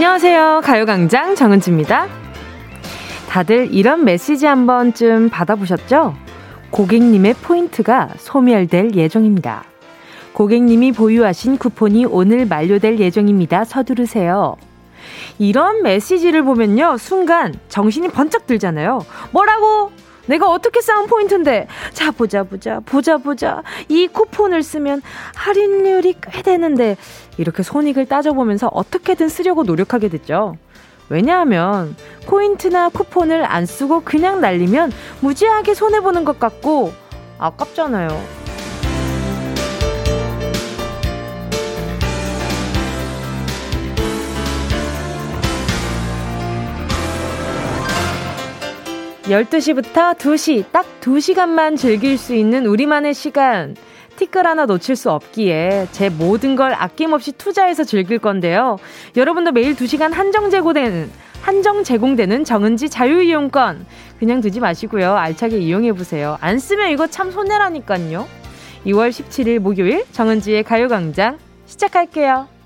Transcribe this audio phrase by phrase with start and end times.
[0.00, 0.62] 안녕하세요.
[0.64, 2.08] 가요광장 정은지입니다.
[3.28, 6.14] 다들 이런 메시지 한 번쯤 받아보셨죠?
[6.70, 9.62] 고객님의 포인트가 소멸될 예정입니다.
[10.32, 13.64] 고객님이 보유하신 쿠폰이 오늘 만료될 예정입니다.
[13.64, 14.56] 서두르세요.
[15.38, 19.04] 이런 메시지를 보면요, 순간 정신이 번쩍 들잖아요.
[19.32, 19.92] 뭐라고?
[20.30, 21.66] 내가 어떻게 쌓은 포인트인데.
[21.92, 23.62] 자, 보자, 보자, 보자, 보자.
[23.88, 25.02] 이 쿠폰을 쓰면
[25.34, 26.96] 할인율이 꽤 되는데.
[27.36, 30.56] 이렇게 손익을 따져보면서 어떻게든 쓰려고 노력하게 됐죠.
[31.08, 36.92] 왜냐하면 포인트나 쿠폰을 안 쓰고 그냥 날리면 무지하게 손해보는 것 같고
[37.38, 38.39] 아깝잖아요.
[49.30, 53.76] 12시부터 2시, 딱 2시간만 즐길 수 있는 우리만의 시간.
[54.16, 58.78] 티끌 하나 놓칠 수 없기에 제 모든 걸 아낌없이 투자해서 즐길 건데요.
[59.16, 61.10] 여러분도 매일 2시간 한정 제공되는,
[61.42, 63.86] 한정 제공되는 정은지 자유이용권.
[64.18, 65.14] 그냥 두지 마시고요.
[65.14, 66.36] 알차게 이용해보세요.
[66.40, 68.26] 안 쓰면 이거 참 손해라니까요.
[68.86, 72.59] 2월 17일 목요일 정은지의 가요광장 시작할게요.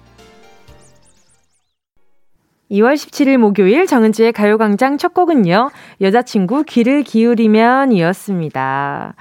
[2.70, 5.70] 2월 17일 목요일 정은지의 가요광장 첫 곡은요.
[6.00, 9.14] 여자친구 귀를 기울이면 이었습니다.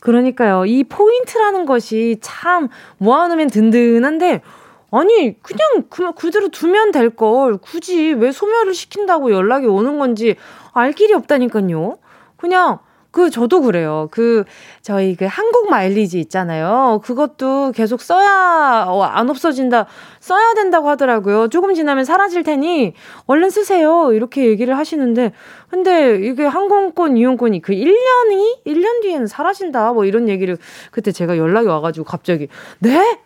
[0.00, 0.64] 그러니까요.
[0.66, 4.42] 이 포인트라는 것이 참 모아놓으면 든든한데,
[4.90, 7.56] 아니, 그냥 그, 그대로 두면 될 걸.
[7.56, 10.36] 굳이 왜 소멸을 시킨다고 연락이 오는 건지
[10.72, 11.98] 알 길이 없다니까요.
[12.36, 12.78] 그냥
[13.14, 14.08] 그 저도 그래요.
[14.10, 14.42] 그
[14.82, 17.00] 저희 그 한국 마일리지 있잖아요.
[17.04, 19.86] 그것도 계속 써야 어, 안 없어진다.
[20.18, 21.48] 써야 된다고 하더라고요.
[21.48, 22.94] 조금 지나면 사라질 테니
[23.26, 24.12] 얼른 쓰세요.
[24.12, 25.32] 이렇게 얘기를 하시는데
[25.70, 29.92] 근데 이게 항공권 이용권이 그 1년이 1년 뒤에는 사라진다.
[29.92, 30.58] 뭐 이런 얘기를
[30.90, 32.48] 그때 제가 연락이 와 가지고 갑자기
[32.80, 33.20] 네?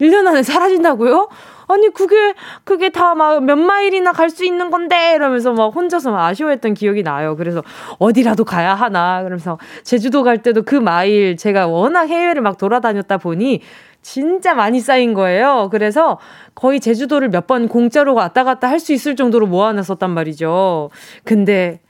[0.00, 1.28] 1년 안에 사라진다고요?
[1.66, 2.34] 아니, 그게,
[2.64, 5.14] 그게 다 막 몇 마일이나 갈 수 있는 건데!
[5.14, 7.36] 이러면서 막 혼자서 막 아쉬워했던 기억이 나요.
[7.36, 7.62] 그래서
[7.98, 9.18] 어디라도 가야 하나.
[9.22, 13.62] 그러면서 제주도 갈 때도 그 마일 제가 워낙 해외를 막 돌아다녔다 보니
[14.02, 15.68] 진짜 많이 쌓인 거예요.
[15.70, 16.18] 그래서
[16.54, 20.90] 거의 제주도를 몇 번 공짜로 왔다 갔다 할 수 있을 정도로 모아놨었단 말이죠.
[21.24, 21.80] 근데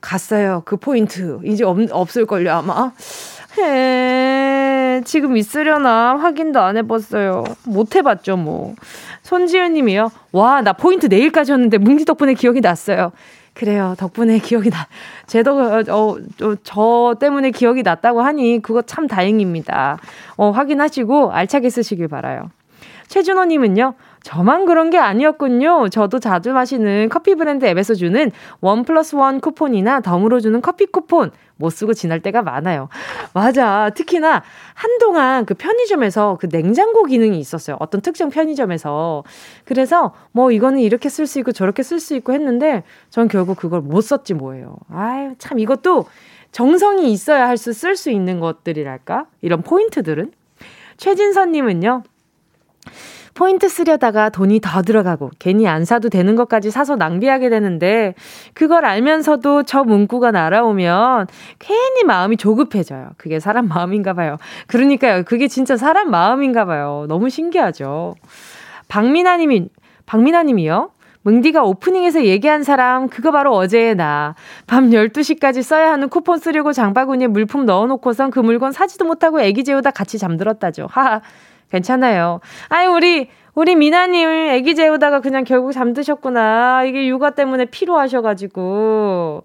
[0.00, 0.62] 갔어요.
[0.64, 1.40] 그 포인트.
[1.44, 2.92] 이제 없, 없을걸요, 아마.
[4.98, 5.04] 해.
[5.04, 7.44] 지금 있으려나 확인도 안 해봤어요.
[7.66, 8.74] 못 해봤죠, 뭐.
[9.22, 10.10] 손지은 님이요.
[10.32, 13.12] 와, 나 포인트 내일까지 였는데 뭉지 덕분에 기억이 났어요.
[13.54, 13.94] 그래요.
[13.98, 14.86] 덕분에 기억이 나.
[15.26, 19.98] 제도, 어, 어, 저 때문에 기억이 났다고 하니 그거 참 다행입니다.
[20.36, 22.50] 어, 확인하시고 알차게 쓰시길 바라요.
[23.08, 23.94] 최준호 님은요.
[24.22, 25.88] 저만 그런 게 아니었군요.
[25.88, 28.30] 저도 자주 마시는 커피 브랜드 앱에서 주는
[28.60, 32.88] 원 플러스 원 쿠폰이나 덤으로 주는 커피 쿠폰 못 쓰고 지날 때가 많아요.
[33.34, 33.90] 맞아.
[33.94, 34.42] 특히나
[34.74, 37.76] 한동안 그 편의점에서 그 냉장고 기능이 있었어요.
[37.80, 39.24] 어떤 특정 편의점에서.
[39.66, 43.80] 그래서 뭐 이거는 이렇게 쓸 수 있고 저렇게 쓸 수 있고 했는데 전 결국 그걸
[43.82, 44.76] 못 썼지 뭐예요.
[44.90, 46.06] 아유, 참 이것도
[46.52, 49.26] 정성이 있어야 할 수 쓸 수 있는 것들이랄까?
[49.42, 50.32] 이런 포인트들은.
[50.96, 52.02] 최진선님은요.
[53.38, 58.14] 포인트 쓰려다가 돈이 더 들어가고 괜히 안 사도 되는 것까지 사서 낭비하게 되는데
[58.52, 61.28] 그걸 알면서도 저 문구가 날아오면
[61.60, 63.10] 괜히 마음이 조급해져요.
[63.16, 64.38] 그게 사람 마음인가 봐요.
[64.66, 65.22] 그러니까요.
[65.22, 67.06] 그게 진짜 사람 마음인가 봐요.
[67.08, 68.16] 너무 신기하죠.
[68.88, 69.68] 박민아 님이
[70.06, 70.90] 박민아 님이요.
[71.22, 74.34] 뭉디가 오프닝에서 얘기한 사람, 그거 바로 어제의 나.
[74.66, 79.92] 밤 12시까지 써야 하는 쿠폰 쓰려고 장바구니에 물품 넣어놓고선 그 물건 사지도 못하고 애기 재우다
[79.92, 80.88] 같이 잠들었다죠.
[80.90, 81.20] 하하.
[81.70, 82.40] 괜찮아요.
[82.68, 86.84] 아이, 우리, 우리 미나님 애기 재우다가 그냥 결국 잠드셨구나.
[86.84, 89.42] 이게 육아 때문에 피로하셔가지고.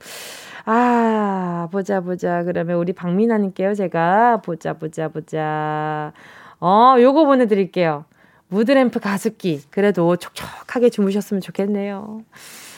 [0.66, 2.44] 아, 보자, 보자.
[2.44, 4.41] 그러면 우리 박미나님께요, 제가.
[4.45, 6.13] 보자, 보자, 보자.
[6.59, 8.06] 어, 요거 보내드릴게요.
[8.47, 9.63] 무드램프 가습기.
[9.72, 12.22] 그래도 촉촉하게 주무셨으면 좋겠네요.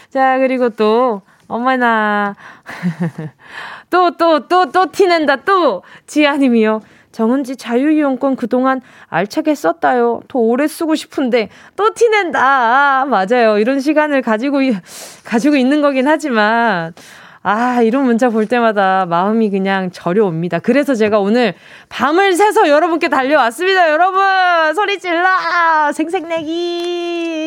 [0.10, 2.36] 자, 그리고 또, 어머나.
[3.92, 5.84] 또, 또, 또, 또 티낸다, 또!
[6.08, 6.82] 지아님이요.
[7.16, 10.24] 정은지 자유이용권 그동안 알차게 썼다요.
[10.28, 11.48] 더 오래 쓰고 싶은데
[11.78, 12.42] 또 티낸다.
[12.44, 13.58] 아, 맞아요.
[13.58, 14.58] 이런 시간을 가지고
[15.24, 16.94] 가지고 있는 거긴 하지만
[17.42, 20.60] 아, 이런 문자 볼 때마다 마음이 그냥 저려옵니다.
[20.60, 21.54] 그래서 제가 오늘
[21.88, 23.92] 밤을 새서 여러분께 달려왔습니다.
[23.92, 24.22] 여러분!
[24.76, 25.26] 소리 질러!
[25.94, 27.38] 생색내기!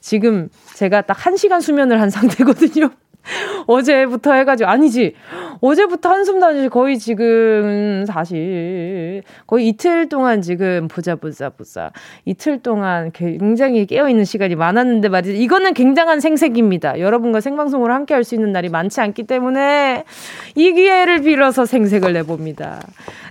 [0.00, 2.88] 지금 제가 딱 1시간 수면을 한 상태거든요.
[3.66, 5.14] 어제부터 해가지고, 아니지.
[5.60, 6.68] 어제부터 한숨도 안 쉬지.
[6.68, 11.90] 거의 지금, 사실, 거의 이틀 동안 지금, 보자, 보자, 보자.
[12.24, 15.32] 이틀 동안 굉장히 깨어있는 시간이 많았는데 말이죠.
[15.32, 17.00] 이거는 굉장한 생색입니다.
[17.00, 20.04] 여러분과 생방송으로 함께 할 수 있는 날이 많지 않기 때문에,
[20.54, 22.80] 이 기회를 빌어서 생색을 내봅니다.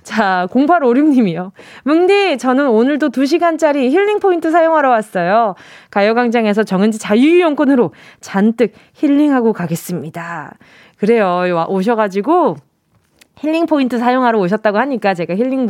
[0.03, 1.51] 자, 0856님이요.
[1.83, 5.55] 뭉디, 저는 오늘도 2시간짜리 힐링 포인트 사용하러 왔어요.
[5.89, 9.84] 가요광장에서 정은지 자유이용권으로 잔뜩 힐링하고 가겠습니다.
[10.97, 11.65] 그래요.
[11.69, 12.55] 오셔가지고
[13.37, 15.67] 힐링 포인트 사용하러 오셨다고 하니까 제가 힐링,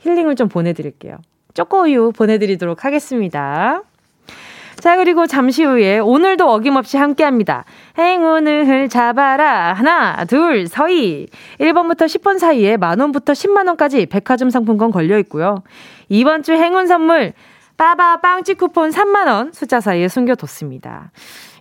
[0.00, 1.18] 힐링을 좀 보내드릴게요.
[1.54, 3.82] 초코우유 보내드리도록 하겠습니다.
[4.80, 7.64] 자, 그리고 잠시 후에 오늘도 어김없이 함께 합니다.
[7.96, 9.72] 행운을 잡아라.
[9.72, 11.28] 하나, 둘, 서희.
[11.60, 15.62] 1번부터 10번 사이에 만원부터 10만원까지 백화점 상품권 걸려 있고요.
[16.08, 17.32] 이번 주 행운 선물,
[17.76, 21.12] 빠바 빵집 쿠폰 3만원 숫자 사이에 숨겨뒀습니다.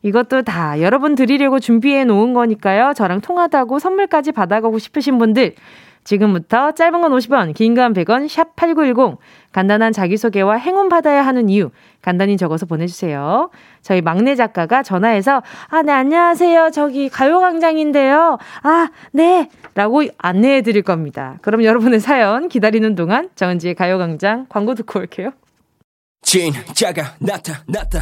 [0.04, 2.94] 이것도 다 여러분 드리려고 준비해 놓은 거니까요.
[2.94, 5.56] 저랑 통하다고 선물까지 받아가고 싶으신 분들,
[6.04, 9.18] 지금부터 짧은 건 50원, 긴 건 100원, 샵 8910.
[9.54, 11.70] 간단한 자기소개와 행운 받아야 하는 이유
[12.02, 13.50] 간단히 적어서 보내주세요.
[13.82, 16.72] 저희 막내 작가가 전화해서 아, 네, 안녕하세요.
[16.72, 18.38] 저기 가요광장인데요.
[18.64, 19.50] 아, 네.
[19.76, 21.38] 라고 안내해 드릴 겁니다.
[21.42, 25.32] 그럼 여러분의 사연 기다리는 동안 정은지의 가요광장 광고 듣고 올게요.
[26.24, 28.02] 진짜가 나타났다.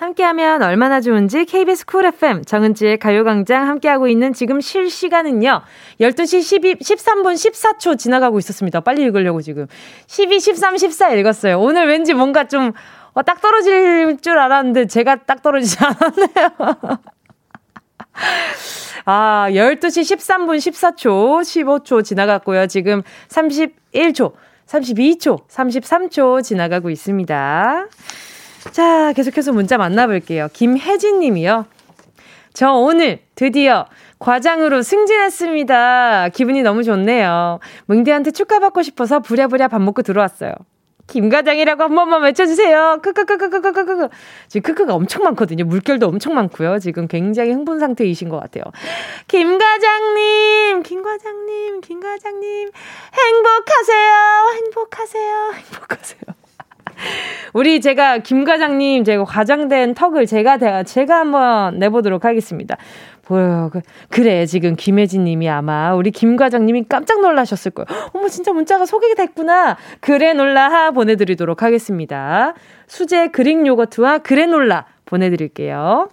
[0.00, 5.60] 함께하면 얼마나 좋은지 KBS 쿨 FM 정은지의 가요광장 함께하고 있는 지금 실시간은요
[6.00, 9.66] 12시 12, 13분 14초 지나가고 있었습니다 빨리 읽으려고 지금
[10.06, 12.78] 12, 13, 14 읽었어요 오늘 왠지 뭔가 좀딱
[13.12, 16.98] 어, 떨어질 줄 알았는데 제가 딱 떨어지지 않았네요
[19.04, 22.66] 아, 12시 13분 14초, 15초 지나갔고요.
[22.66, 24.34] 지금 31초,
[24.66, 27.86] 32초, 33초 지나가고 있습니다.
[28.72, 30.48] 자, 계속해서 문자 만나볼게요.
[30.52, 31.66] 김혜진 님이요.
[32.52, 33.86] 저 오늘 드디어
[34.18, 36.28] 과장으로 승진했습니다.
[36.30, 37.58] 기분이 너무 좋네요.
[37.86, 40.52] 뭉디한테 축하받고 싶어서 부랴부랴 밥 먹고 들어왔어요.
[41.06, 43.00] 김과장이라고 한 번만 외쳐주세요.
[43.02, 44.08] 크크크크크크크크.
[44.48, 45.64] 지금 크크가 엄청 많거든요.
[45.64, 46.78] 물결도 엄청 많고요.
[46.78, 48.62] 지금 굉장히 흥분 상태이신 것 같아요.
[49.26, 52.70] 김과장님, 김과장님, 김과장님,
[53.12, 54.52] 행복하세요.
[54.54, 55.52] 행복하세요.
[55.56, 56.39] 행복하세요.
[57.52, 62.76] 우리 제가 김 과장님 제가 과장된 턱을 제가 제가 한번 내보도록 하겠습니다.
[63.30, 63.70] 보여.
[63.72, 67.86] 그, 그래, 지금 김혜진 님이 아마 우리 김 과장님이 깜짝 놀라셨을 거예요.
[68.12, 69.76] 어머, 진짜 문자가 소개가 됐구나.
[70.00, 72.54] 그래놀라 보내드리도록 하겠습니다.
[72.88, 76.10] 수제 그릭 요거트와 그래놀라 보내드릴게요.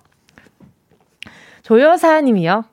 [1.64, 2.66] 조여사 님이요.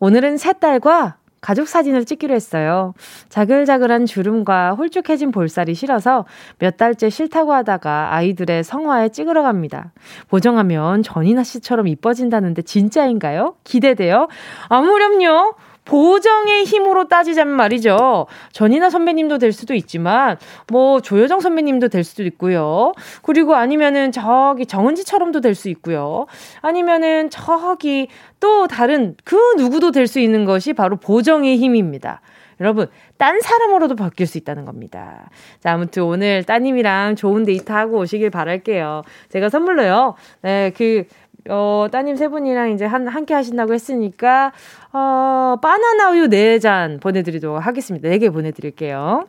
[0.00, 2.94] 오늘은 새 딸과 가족 사진을 찍기로 했어요.
[3.28, 6.24] 자글자글한 주름과 홀쭉해진 볼살이 싫어서
[6.58, 9.92] 몇 달째 싫다고 하다가 아이들의 성화에 찍으러 갑니다.
[10.30, 13.56] 보정하면 전이나 씨처럼 이뻐진다는데 진짜인가요?
[13.62, 14.28] 기대돼요?
[14.70, 15.54] 아무렴요.
[15.84, 18.26] 보정의 힘으로 따지자면 말이죠.
[18.52, 20.38] 전이나 선배님도 될 수도 있지만,
[20.70, 22.92] 뭐, 조여정 선배님도 될 수도 있고요.
[23.22, 26.26] 그리고 아니면은 저기 정은지처럼도 될 수 있고요.
[26.62, 28.08] 아니면은 저기
[28.40, 32.20] 또 다른 그 누구도 될 수 있는 것이 바로 보정의 힘입니다.
[32.60, 32.86] 여러분,
[33.16, 35.28] 딴 사람으로도 바뀔 수 있다는 겁니다.
[35.60, 39.02] 자, 아무튼 오늘 따님이랑 좋은 데이트 하고 오시길 바랄게요.
[39.30, 41.04] 제가 선물로요, 네, 그,
[41.48, 44.52] 어, 따님 세 분이랑 이제 한, 함께 하신다고 했으니까,
[44.92, 48.08] 어, 바나나 우유 4잔 보내드리도록 하겠습니다.
[48.08, 49.26] 4개 보내드릴게요.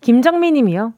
[0.00, 0.92] 김정민 님이요.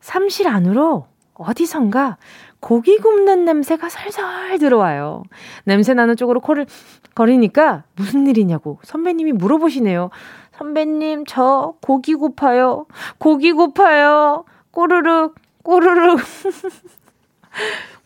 [0.00, 2.16] 삼실 안으로 어디선가
[2.60, 5.24] 고기 굽는 냄새가 살살 들어와요.
[5.64, 6.66] 냄새 나는 쪽으로 코를
[7.14, 10.10] 거리니까 무슨 일이냐고 선배님이 물어보시네요.
[10.52, 12.86] 선배님, 저 고기 고파요.
[13.18, 14.44] 고기 고파요.
[14.70, 16.20] 꼬르륵, 꼬르륵.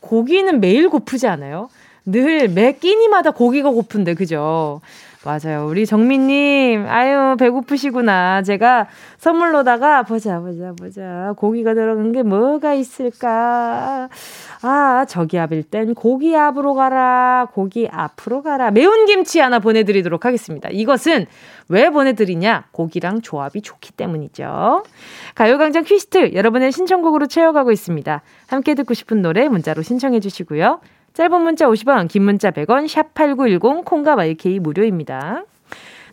[0.01, 1.69] 고기는 매일 고프지 않아요?
[2.05, 4.81] 늘 매 끼니마다 고기가 고픈데, 그죠?
[5.27, 5.67] 맞아요.
[5.69, 8.43] 우리 정민님, 아유, 배고프시구나.
[8.43, 8.87] 제가
[9.19, 11.35] 선물로다가, 보자, 보자, 보자.
[11.37, 14.09] 고기가 들어간 게 뭐가 있을까?
[14.63, 17.49] 아, 저기 앞일 땐 고기 앞으로 가라.
[17.53, 18.71] 고기 앞으로 가라.
[18.71, 20.69] 매운 김치 하나 보내드리도록 하겠습니다.
[20.71, 21.27] 이것은
[21.69, 22.67] 왜 보내드리냐?
[22.71, 24.85] 고기랑 조합이 좋기 때문이죠.
[25.35, 28.23] 가요광장 퀴스트 여러분의 신청곡으로 채워가고 있습니다.
[28.47, 30.79] 함께 듣고 싶은 노래 문자로 신청해 주시고요.
[31.17, 35.45] 짧은 문자 50원, 긴 문자 100원, 샵 8910, 콩과 마이케이 무료입니다.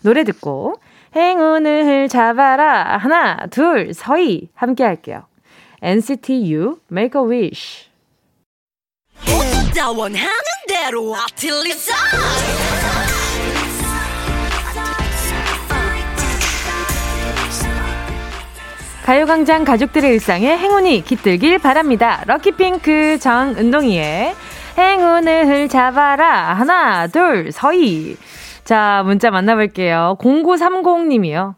[0.01, 0.75] 노래 듣고
[1.13, 2.95] 행운을 잡아라.
[2.95, 4.47] 하나, 둘, 서희.
[4.55, 5.23] 함께 할게요.
[5.81, 7.89] NCT U, Make a Wish.
[19.03, 22.23] 가요광장 가족들의 일상에 행운이 깃들길 바랍니다.
[22.25, 24.33] 럭키핑크 정은동이의
[24.77, 26.53] 행운을 잡아라.
[26.53, 28.17] 하나, 둘, 서희.
[28.63, 30.17] 자, 문자 만나볼게요.
[30.19, 31.55] 0930님이요.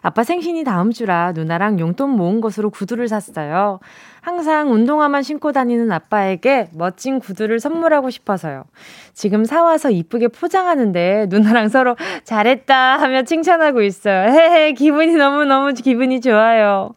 [0.00, 3.80] 아빠 생신이 다음 주라 누나랑 용돈 모은 것으로 구두를 샀어요.
[4.20, 8.64] 항상 운동화만 신고 다니는 아빠에게 멋진 구두를 선물하고 싶어서요.
[9.12, 14.30] 지금 사와서 이쁘게 포장하는데 누나랑 서로 잘했다 하며 칭찬하고 있어요.
[14.30, 16.94] 헤헤, 기분이 너무너무 기분이 좋아요.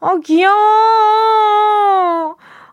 [0.00, 0.56] 어, 귀여워.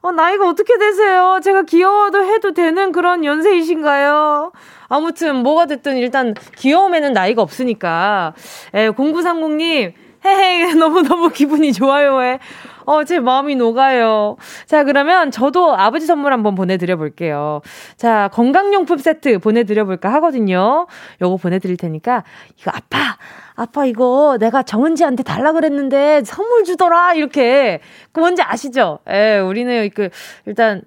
[0.01, 1.39] 어, 나이가 어떻게 되세요?
[1.43, 4.51] 제가 귀여워도 해도 되는 그런 연세이신가요?
[4.87, 8.33] 아무튼 뭐가 됐든 일단 귀여움에는 나이가 없으니까.
[8.73, 9.93] 에, 0930님,
[10.25, 12.21] 헤헤, 너무너무 기분이 좋아요.
[12.21, 12.39] 해.
[12.85, 14.35] 어, 제 마음이 녹아요.
[14.65, 17.61] 자, 그러면 저도 아버지 선물 한번 보내드려 볼게요.
[17.97, 20.87] 자, 건강용품 세트 보내드려 볼까 하거든요.
[21.21, 22.23] 요거 보내드릴 테니까,
[22.59, 23.17] 이거 아빠!
[23.55, 27.13] 아빠 이거 내가 정은지한테 달라 그랬는데 선물 주더라!
[27.13, 27.79] 이렇게.
[28.11, 28.99] 그 뭔지 아시죠?
[29.09, 30.09] 예, 우리는 그,
[30.45, 30.81] 일단,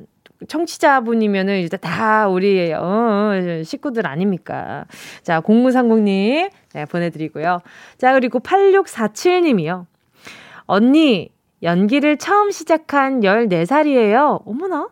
[0.49, 4.87] 청취자분이면은 일단 다 우리 어, 식구들 아닙니까?
[5.23, 7.61] 자, 0930님 네, 보내드리고요.
[7.99, 9.87] 자, 그리고 8647님이요.
[10.67, 11.31] 언니,
[11.63, 14.43] 연기를 처음 시작한 14살이에요.
[14.47, 14.89] 어머나?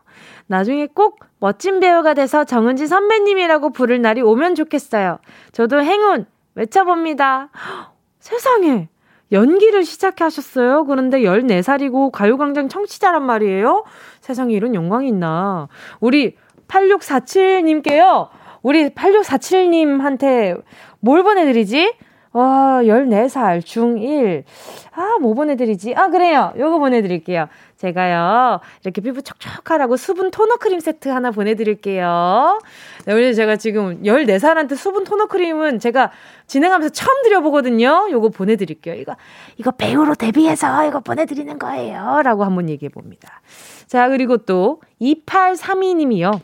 [0.46, 5.18] 나중에 꼭 멋진 배우가 돼서 정은지 선배님이라고 부를 날이 오면 좋겠어요.
[5.52, 7.50] 저도 행운 외쳐봅니다.
[8.18, 8.88] 세상에!
[9.32, 10.84] 연기를 시작하셨어요?
[10.84, 13.84] 그런데 14살이고 가요광장 청취자란 말이에요?
[14.20, 15.68] 세상에 이런 영광이 있나.
[16.00, 16.36] 우리
[16.68, 18.28] 8647님께요.
[18.62, 20.62] 우리 8647님한테
[21.00, 21.94] 뭘 보내드리지?
[22.32, 24.44] 와, 14살, 중1.
[24.92, 25.94] 아, 뭐 보내드리지?
[25.96, 26.52] 아, 그래요.
[26.56, 27.48] 요거 보내드릴게요.
[27.76, 32.60] 제가요, 이렇게 피부 촉촉하라고 수분 토너 크림 세트 하나 보내드릴게요.
[33.06, 36.10] 네, 원래 제가 지금 14살한테 수분 토너 크림은 제가
[36.46, 38.08] 진행하면서 처음 드려보거든요.
[38.10, 38.94] 요거 보내드릴게요.
[38.94, 39.16] 이거,
[39.56, 42.20] 이거 배우로 데뷔해서 이거 보내드리는 거예요.
[42.22, 43.40] 라고 한번 얘기해 봅니다.
[43.86, 46.40] 자, 그리고 또, 2832님이요.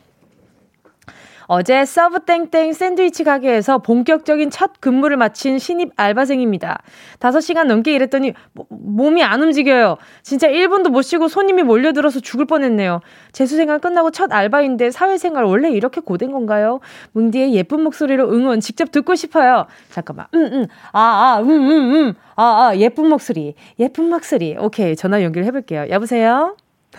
[1.47, 6.81] 어제 서브땡땡 샌드위치 가게에서 본격적인 첫 근무를 마친 신입 알바생입니다.
[7.19, 8.33] 5시간 넘게 일했더니
[8.69, 9.97] 몸이 안 움직여요.
[10.23, 12.99] 진짜 1분도 못 쉬고 손님이 몰려들어서 죽을 뻔했네요.
[13.31, 16.79] 재수생활 끝나고 첫 알바인데 사회생활 원래 이렇게 고된 건가요?
[17.13, 19.65] 뭉디의 예쁜 목소리로 응원 직접 듣고 싶어요.
[19.89, 20.27] 잠깐만.
[20.33, 20.67] 음, 음.
[20.91, 22.13] 아, 아, 음, 음, 음.
[22.35, 23.55] 아, 아, 예쁜 목소리.
[23.79, 24.57] 예쁜 목소리.
[24.59, 24.95] 오케이.
[24.95, 25.85] 전화 연결해 볼게요.
[25.89, 26.55] 여보세요?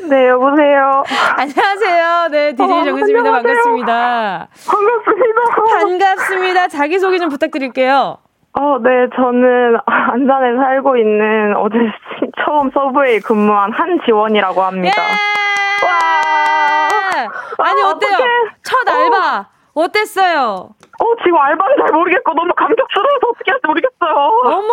[0.09, 1.02] 네, 여보세요.
[1.37, 2.28] 안녕하세요.
[2.30, 3.33] 네, DJ 어, 정은지입니다.
[3.33, 4.49] 반갑습니다.
[4.68, 5.40] 반갑습니다.
[5.80, 6.68] 반갑습니다.
[6.68, 8.18] 자기소개 좀 부탁드릴게요.
[8.52, 11.78] 어, 네, 저는 안산에 살고 있는 어제
[12.45, 14.95] 처음 서브웨이 근무한 한지원이라고 합니다.
[15.02, 15.87] 예!
[15.87, 17.28] 와!
[17.59, 18.12] 아니, 아, 어때요?
[18.14, 18.28] 어떡해.
[18.62, 19.38] 첫 알바.
[19.40, 19.59] 어.
[19.83, 20.71] 어땠어요?
[21.00, 24.14] 어, 지금 알바는 잘 모르겠고 너무 감격스러워서 어떻게 할지 모르겠어요.
[24.45, 24.68] 어머,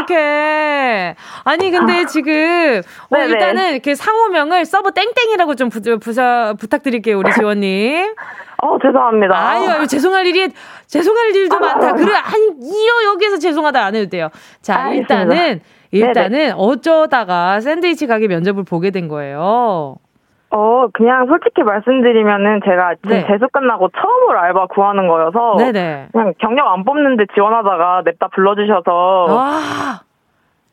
[0.00, 1.16] 어떡해.
[1.44, 2.06] 아니, 근데 아.
[2.06, 8.14] 지금, 어, 일단은 그 상호명을 서브 땡땡이라고 좀 부, 부자, 부탁드릴게요, 우리 지원님.
[8.62, 9.36] 어, 죄송합니다.
[9.36, 10.48] 아유, 아유, 죄송할 일이,
[10.86, 11.94] 죄송할 일도 아, 많다.
[11.94, 14.28] 그래, 아니, 이어 여기에서 죄송하다 안 해도 돼요.
[14.60, 15.14] 자, 알겠습니다.
[15.14, 16.52] 일단은, 일단은 네네.
[16.56, 19.96] 어쩌다가 샌드위치 가게 면접을 보게 된 거예요.
[20.54, 23.26] 어, 그냥 솔직히 말씀드리면은 제가 네.
[23.26, 26.08] 재수 끝나고 처음으로 알바 구하는 거여서 네네.
[26.12, 28.92] 그냥 경력 안 뽑는데 지원하다가 냅다 불러주셔서
[29.34, 30.00] 와.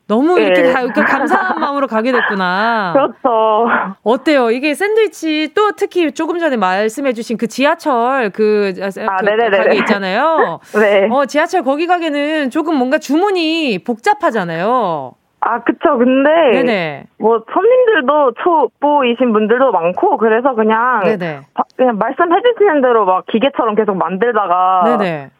[0.06, 0.46] 너무 네.
[0.46, 2.92] 이렇게 가, 감사한 마음으로 가게 됐구나.
[2.92, 3.68] 그렇죠.
[4.02, 4.50] 어때요?
[4.50, 10.58] 이게 샌드위치 또 특히 조금 전에 말씀해주신 그 지하철 그, 아, 그 가게 있잖아요.
[10.74, 11.08] 네.
[11.10, 15.12] 어 지하철 거기 가게는 조금 뭔가 주문이 복잡하잖아요.
[15.40, 15.96] 아, 그쵸.
[15.96, 17.04] 근데, 네네.
[17.18, 21.40] 뭐, 손님들도 초보이신 분들도 많고, 그래서 그냥, 네네.
[21.76, 25.30] 그냥 말씀해 주시는 대로 막 기계처럼 계속 만들다가, 네네.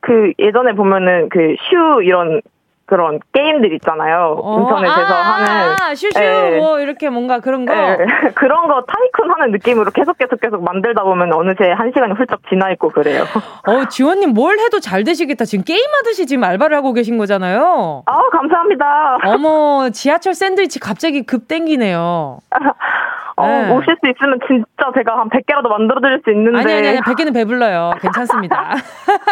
[0.00, 2.42] 그 예전에 보면은 그 슈 이런
[2.86, 4.38] 그런 게임들 있잖아요.
[4.40, 5.94] 어, 인터넷에서 아, 하는.
[5.96, 6.56] 슈슈, 네.
[6.56, 7.74] 뭐, 이렇게 뭔가 그런 거?
[7.74, 7.98] 네.
[8.34, 12.70] 그런 거 타이쿤 하는 느낌으로 계속 계속 계속 만들다 보면 어느새 한 시간이 훌쩍 지나
[12.72, 13.24] 있고 그래요.
[13.66, 15.44] 어, 지원님 뭘 해도 잘 되시겠다.
[15.44, 18.04] 지금 게임 하듯이 지금 알바를 하고 계신 거잖아요.
[18.06, 19.18] 아, 감사합니다.
[19.24, 22.38] 어머, 지하철 샌드위치 갑자기 급 땡기네요.
[23.38, 23.70] 어, 네.
[23.70, 26.58] 오실 수 있으면 진짜 제가 한 100개라도 만들어 드릴 수 있는데.
[26.58, 27.92] 아니, 아니, 아니, 100개는 배불러요.
[28.00, 28.76] 괜찮습니다.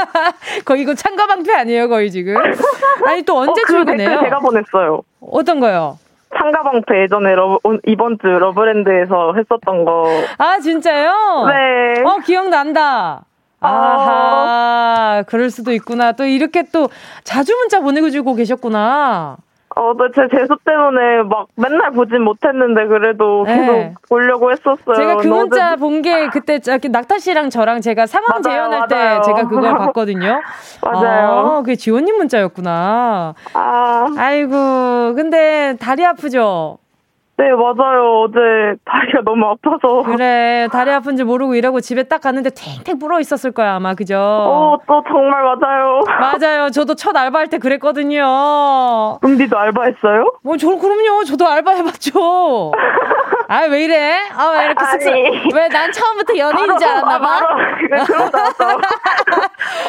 [0.66, 2.36] 거의 이거 창과 방패 아니에요, 거의 지금.
[3.06, 4.20] 아니, 또 언제 어, 그 출근해요?
[4.20, 5.02] 제가 보냈어요.
[5.20, 5.98] 어떤 거요?
[6.36, 10.06] 창과 방패 예전에 러브, 이번 주 러브랜드에서 했었던 거.
[10.38, 11.12] 아, 진짜요?
[11.46, 12.02] 네.
[12.02, 13.24] 어, 기억난다.
[13.60, 13.66] 어.
[13.66, 16.12] 아하, 그럴 수도 있구나.
[16.12, 16.88] 또 이렇게 또
[17.22, 19.36] 자주 문자 보내고 주고 계셨구나.
[19.76, 23.56] 어, 네, 제 재수 때문에 막 맨날 보진 못했는데 그래도 네.
[23.56, 23.94] 계속 네.
[24.08, 24.94] 보려고 했었어요.
[24.94, 29.20] 제가 그 문자 본 게 그때 낙타 씨랑 저랑 제가 상황 맞아요, 재연할 맞아요.
[29.20, 30.40] 때 제가 그걸 봤거든요.
[30.82, 31.28] 맞아요.
[31.30, 33.34] 아, 그게 지원님 문자였구나.
[33.54, 34.06] 아.
[34.18, 36.78] 아이고, 근데 다리 아프죠?
[37.36, 38.22] 네, 맞아요.
[38.22, 38.38] 어제
[38.84, 40.02] 다리가 너무 아파서.
[40.04, 44.16] 그래, 다리 아픈지 모르고 이러고 집에 딱 갔는데 탱탱 불어 있었을 거야, 아마, 그죠?
[44.16, 46.00] 어, 또 정말 맞아요.
[46.06, 46.70] 맞아요.
[46.70, 49.18] 저도 첫 알바할 때 그랬거든요.
[49.24, 50.32] 은비도 알바했어요?
[50.44, 51.24] 뭐, 저, 그럼요.
[51.24, 52.72] 저도 알바해봤죠.
[53.48, 54.20] 아, 왜 이래?
[54.36, 55.54] 아, 왜 이렇게 쓱쓱.
[55.54, 57.40] 왜난 처음부터 연예인인 줄 알았나 봐?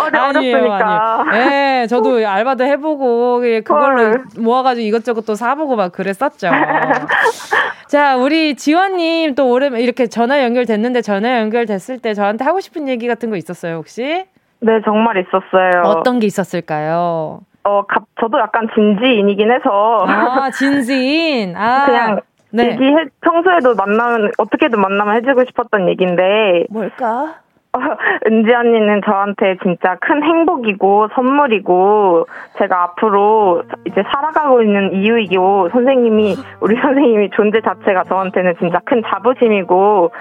[0.02, 0.72] 어제 아니에요.
[0.74, 1.24] 아니에요.
[1.32, 4.24] 네, 저도 알바도 해보고, 그걸로 헐.
[4.38, 6.50] 모아가지고 이것저것 또 사보고 막 그랬었죠.
[7.88, 13.08] 자, 우리 지원님 또 오랜 이렇게 전화 연결됐는데 전화 연결됐을 때 저한테 하고 싶은 얘기
[13.08, 14.26] 같은 거 있었어요, 혹시?
[14.60, 15.84] 네, 정말 있었어요.
[15.86, 17.42] 어떤 게 있었을까요?
[17.64, 20.06] 어, 갑, 저도 약간 진지인이긴 해서.
[20.08, 21.56] 아, 진지인?
[21.56, 21.86] 아.
[21.86, 22.20] 그냥
[22.56, 22.72] 네.
[22.72, 26.66] 얘기해, 평소에도 만나면, 어떻게든 만나면 해주고 싶었던 얘기인데.
[26.70, 27.42] 뭘까?
[28.27, 32.27] 은지 언니는 저한테 진짜 큰 행복이고 선물이고
[32.58, 40.12] 제가 앞으로 이제 살아가고 있는 이유이고 선생님이 우리 선생님이 존재 자체가 저한테는 진짜 큰 자부심이고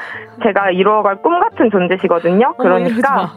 [0.43, 2.55] 제가 이루어갈 꿈 같은 존재시거든요.
[2.59, 3.33] 그러니까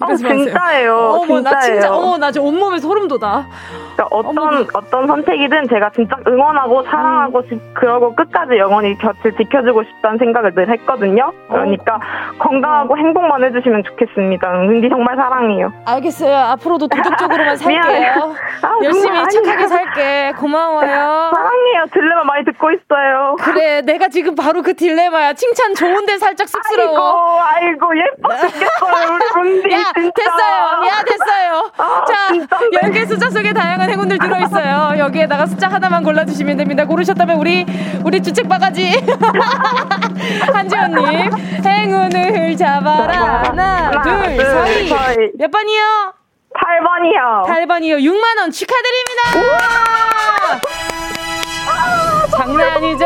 [0.00, 0.94] 어, 진짜예요.
[0.94, 1.42] 어머 진짜예요.
[1.42, 3.46] 나 진짜 어머 나 지금 온몸에 소름 돋아.
[3.94, 4.64] 그러니까 어떤 어머.
[4.74, 7.60] 어떤 선택이든 제가 진짜 응원하고 사랑하고 음.
[7.74, 11.32] 그러고 끝까지 영원히 곁을 지켜주고 싶다는 생각을 늘 했거든요.
[11.48, 12.00] 그러니까 어.
[12.38, 13.59] 건강하고 행복만 해주.
[13.60, 14.52] 해주시면 좋겠습니다.
[14.62, 15.72] 은디 정말 사랑해요.
[15.84, 16.34] 알겠어요.
[16.52, 18.34] 앞으로도 도덕적으로만 살게요.
[18.62, 19.18] 아, 열심히.
[19.30, 20.32] 착하게 살게.
[20.38, 21.30] 고마워요.
[21.34, 21.84] 사랑해요.
[21.92, 23.36] 딜레마 많이 듣고 있어요.
[23.40, 25.34] 그래, 내가 지금 바로 그 딜레마야.
[25.34, 27.40] 칭찬 좋은데 살짝 쑥스러워.
[27.42, 29.18] 아이고, 아이고 예뻐 죽겠어요.
[29.42, 29.72] 우리 은디.
[29.72, 30.10] 야, 진짜.
[30.16, 30.86] 됐어요.
[30.88, 31.70] 야, 됐어요.
[31.78, 32.14] 아, 자,
[32.82, 34.98] 10개 숫자 속에 다양한 행운들 들어있어요.
[34.98, 36.84] 여기에다가 숫자 하나만 골라주시면 됩니다.
[36.86, 37.64] 고르셨다면 우리,
[38.04, 38.90] 우리 주책 바가지.
[40.52, 41.30] 한지원님,
[41.64, 43.49] 행운을 잡아라.
[43.50, 44.88] 하나, 하나 둘, 둘, 서희.
[44.88, 45.16] 서희.
[45.38, 46.14] 몇 번이요?
[46.54, 47.46] 8번이요.
[47.46, 47.98] 8번이요.
[48.02, 49.22] 6만원 축하드립니다!
[52.30, 53.04] 장난 아니죠?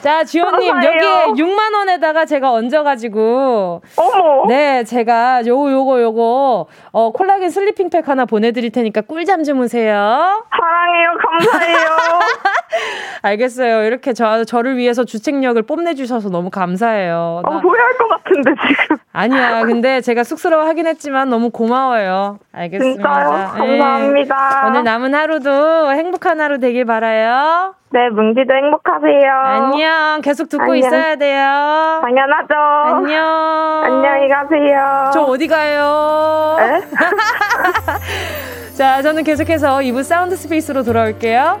[0.00, 3.82] 자, 지호님, 여기에 6만원에다가 제가 얹어가지고.
[3.96, 4.46] 어머.
[4.48, 10.44] 네, 제가 요거, 요거, 요거, 어, 콜라겐 슬리핑팩 하나 보내드릴 테니까 꿀잠 주무세요.
[10.50, 11.08] 사랑해요.
[11.28, 11.86] 감사해요.
[13.22, 13.84] 알겠어요.
[13.84, 17.42] 이렇게 저, 저를 위해서 주책력을 뽐내주셔서 너무 감사해요.
[17.44, 18.96] 어, 후회할 것 같은데, 지금.
[19.12, 19.64] 아니야.
[19.64, 22.38] 근데 제가 쑥스러워 하긴 했지만 너무 고마워요.
[22.52, 23.02] 알겠습니다.
[23.02, 23.52] 진짜요?
[23.54, 24.60] 감사합니다.
[24.62, 24.68] 네.
[24.68, 27.74] 오늘 남은 하루도 행복한 하루 되길 바라요.
[27.92, 29.32] 네, 뭉디도 행복하세요.
[29.32, 30.20] 안녕.
[30.22, 30.76] 계속 듣고 안녕.
[30.78, 32.00] 있어야 돼요.
[32.02, 32.54] 당연하죠.
[32.96, 33.82] 안녕.
[33.84, 35.10] 안녕히 가세요.
[35.12, 36.56] 저 어디 가요?
[38.74, 41.60] 자, 저는 계속해서 2부 사운드 스페이스로 돌아올게요.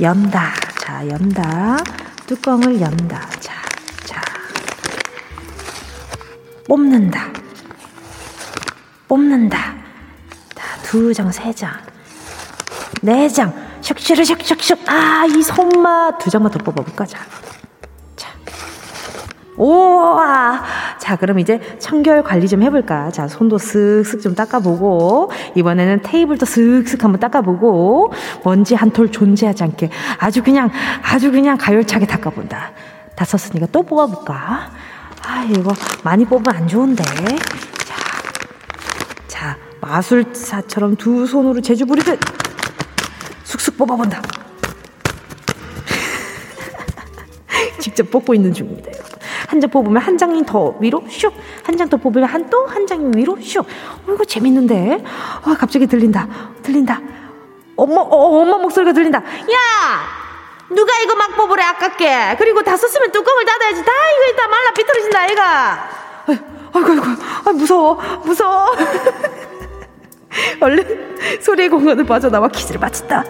[0.00, 0.54] 연다.
[0.80, 1.76] 자, 연다.
[2.26, 3.28] 뚜껑을 연다.
[3.40, 3.52] 자,
[4.04, 4.22] 자.
[6.66, 7.26] 뽑는다.
[9.06, 9.74] 뽑는다.
[10.54, 11.72] 자, 두 장, 세 장.
[13.02, 13.52] 네 장.
[13.82, 14.88] 슉슉 슉슉슉.
[14.88, 16.18] 아, 이 손맛.
[16.18, 17.04] 두 장만 더 뽑아볼까?
[17.04, 17.18] 자.
[19.60, 20.62] 우와!
[20.98, 23.10] 자, 그럼 이제 청결 관리 좀 해볼까?
[23.10, 28.10] 자, 손도 쓱쓱 좀 닦아보고, 이번에는 테이블도 쓱쓱 한번 닦아보고,
[28.42, 30.70] 먼지 한 톨 존재하지 않게 아주 그냥,
[31.02, 32.72] 아주 그냥 가열차게 닦아본다.
[33.14, 34.70] 다 썼으니까 또 뽑아볼까?
[35.22, 37.04] 아, 이거 많이 뽑으면 안 좋은데.
[37.04, 37.94] 자,
[39.28, 42.18] 자, 마술사처럼 두 손으로 제주부리듯
[43.44, 44.22] 쑥쑥 뽑아본다.
[47.78, 48.90] 직접 뽑고 있는 중입니다.
[49.50, 51.32] 한 장 뽑으면 한 장이 더 위로 슉.
[51.64, 53.60] 한 장 더 뽑으면 한 또한 장이 위로 슉.
[53.60, 55.02] 어, 이거 재밌는데.
[55.44, 56.28] 아, 갑자기 들린다.
[56.62, 57.00] 들린다.
[57.76, 59.18] 엄마, 어, 엄마 목소리가 들린다.
[59.18, 60.20] 야!
[60.70, 65.18] 누가 이거 막 뽑으래 아깝게 그리고 다 썼으면 뚜껑을 닫아야지 다 이거 이따 말라 비틀어진다
[65.20, 65.88] 아이가
[66.72, 67.04] 아이고 아이고
[67.44, 68.66] 아 무서워 무서워
[70.62, 73.24] 얼른 소리의 공간을 빠져나와 퀴즈를 마친다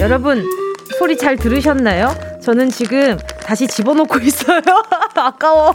[0.00, 0.42] 여러분
[0.98, 2.08] 소리 잘 들으셨나요?
[2.40, 4.60] 저는 지금 다시 집어넣고 있어요.
[5.14, 5.74] 아까워.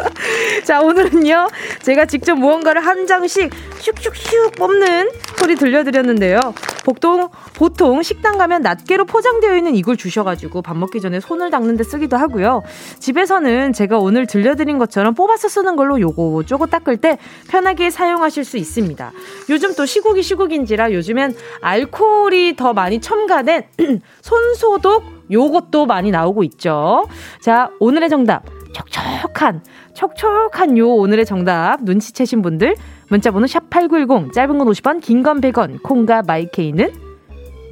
[0.64, 1.48] 자, 오늘은요,
[1.82, 6.54] 제가 직접 무언가를 한 장씩 슉슉슉 뽑는 소리 들려드렸는데요.
[6.84, 12.16] 보통, 보통 식당 가면 낱개로 포장되어 있는 이걸 주셔가지고 밥 먹기 전에 손을 닦는데 쓰기도
[12.16, 12.62] 하고요.
[12.98, 17.18] 집에서는 제가 오늘 들려드린 것처럼 뽑아서 쓰는 걸로 요거 쪼고 닦을 때
[17.48, 19.12] 편하게 사용하실 수 있습니다.
[19.50, 23.64] 요즘 또 시국이 시국인지라 요즘엔 알코올이 더 많이 첨가된
[24.22, 27.06] 손소독 요것도 많이 나오고 있죠.
[27.40, 28.44] 자, 오늘의 정답.
[28.72, 29.64] 촉촉한,
[29.94, 32.76] 촉촉한 요 오늘의 정답 눈치채신 분들
[33.08, 36.92] 문자번호 샵 8910 짧은 건 50원 긴 건 100원 콩과 마이케이는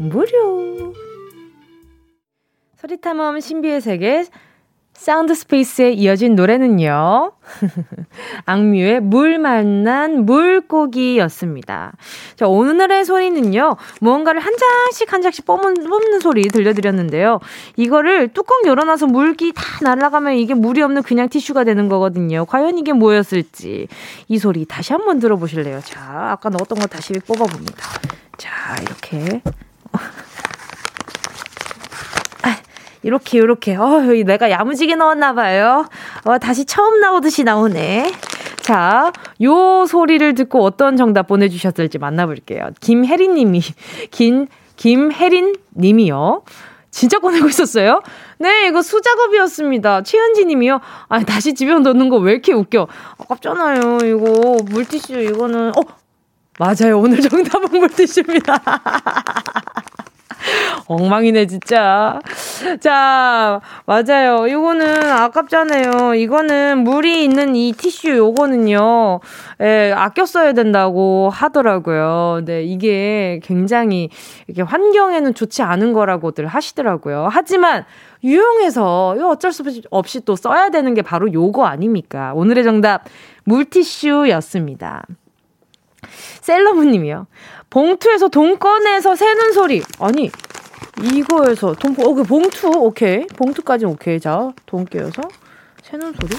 [0.01, 0.93] 무료
[2.77, 4.25] 소리탐험 신비의 세계
[4.97, 7.33] 사운드 스페이스에 이어진 노래는요.
[8.47, 11.93] 악뮤의 물 만난 물고기였습니다.
[12.35, 13.77] 자, 오늘의 소리는요.
[14.01, 17.39] 무언가를 한 장씩 한 장씩 뽑는, 뽑는 소리 들려드렸는데요.
[17.77, 22.45] 이거를 뚜껑 열어놔서 물기 다 날아가면 이게 물이 없는 그냥 티슈가 되는 거거든요.
[22.47, 23.87] 과연 이게 뭐였을지.
[24.29, 25.81] 이 소리 다시 한번 들어보실래요?
[25.85, 27.77] 자, 아까 넣었던 거 다시 뽑아봅니다.
[28.39, 29.43] 자, 이렇게.
[33.07, 35.87] 이렇게 이렇게 어 내가 야무지게 넣었나 봐요.
[36.25, 38.13] 어 다시 처음 나오듯이 나오네.
[38.63, 42.71] 자, 요 소리를 듣고 어떤 정답 보내주셨을지 만나볼게요.
[42.81, 43.61] 김혜린 님이,
[44.11, 46.43] 긴, 김혜린 님이요.
[46.91, 48.03] 진짜 꺼내고 있었어요?
[48.39, 50.03] 네, 이거 수작업이었습니다.
[50.03, 50.81] 최현지 님이요.
[51.09, 52.89] 아, 다시 집에 넣는 거 왜 이렇게 웃겨?
[53.21, 53.99] 아깝잖아요.
[54.05, 55.81] 이거 물티슈 이거는 어,
[56.59, 56.99] 맞아요.
[56.99, 58.61] 오늘 정답은 물티슈입니다.
[60.87, 62.21] 엉망이네, 진짜.
[62.81, 64.47] 자, 맞아요.
[64.47, 66.15] 이거는 아깝잖아요.
[66.15, 69.21] 이거는 물이 있는 이 티슈 요거는요,
[69.63, 72.43] 예, 아껴 써야 된다고 하더라고요.
[72.45, 74.11] 네, 이게 굉장히
[74.49, 77.29] 이게 환경에는 좋지 않은 거라고들 하시더라고요.
[77.31, 77.85] 하지만,
[78.25, 82.33] 유용해서 어쩔 수 없이 또 써야 되는 게 바로 요거 아닙니까?
[82.35, 83.05] 오늘의 정답,
[83.45, 85.05] 물티슈였습니다.
[86.41, 87.27] 셀러브님이요.
[87.71, 89.83] 봉투에서 돈 꺼내서 세는 소리.
[90.01, 90.31] 아니,
[91.03, 93.27] 이거에서 돈, 어, 그 봉투, 오케이.
[93.27, 94.19] 봉투까지 오케이.
[94.21, 95.23] 자, 돈 깨어서
[95.83, 96.37] 세는 소리.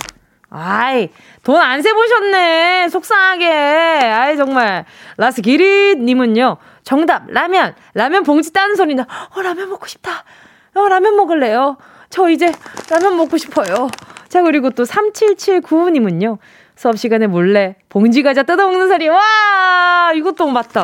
[0.50, 1.10] 아이,
[1.44, 2.88] 돈 안 세보셨네.
[2.90, 3.46] 속상하게.
[3.48, 4.86] 아이, 정말.
[5.18, 7.76] 라스 기릿님은요, 정답, 라면.
[7.94, 9.06] 라면 봉지 따는 소리나.
[9.36, 10.24] 어, 라면 먹고 싶다.
[10.74, 11.78] 어, 라면 먹을래요.
[12.10, 12.52] 저 이제
[12.90, 13.90] 라면 먹고 싶어요.
[14.30, 16.38] 자, 그리고 또 3779님은요,
[16.78, 19.08] 수업 시간에 몰래 봉지 과자 뜯어먹는 소리.
[19.10, 20.14] 와!
[20.16, 20.82] 이것도 맞다.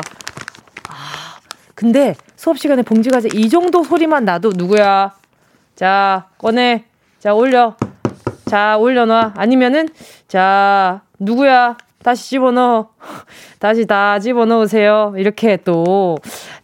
[0.88, 1.38] 아,
[1.74, 5.14] 근데 수업 시간에 봉지 과자 이 정도 소리만 나도 누구야?
[5.76, 6.84] 자, 꺼내.
[7.20, 7.76] 자, 올려.
[8.46, 9.34] 자, 올려놔.
[9.36, 9.88] 아니면은,
[10.26, 11.76] 자, 누구야?
[12.02, 12.90] 다시 집어넣어.
[13.60, 15.14] 다시 다 집어넣으세요.
[15.16, 16.18] 이렇게 또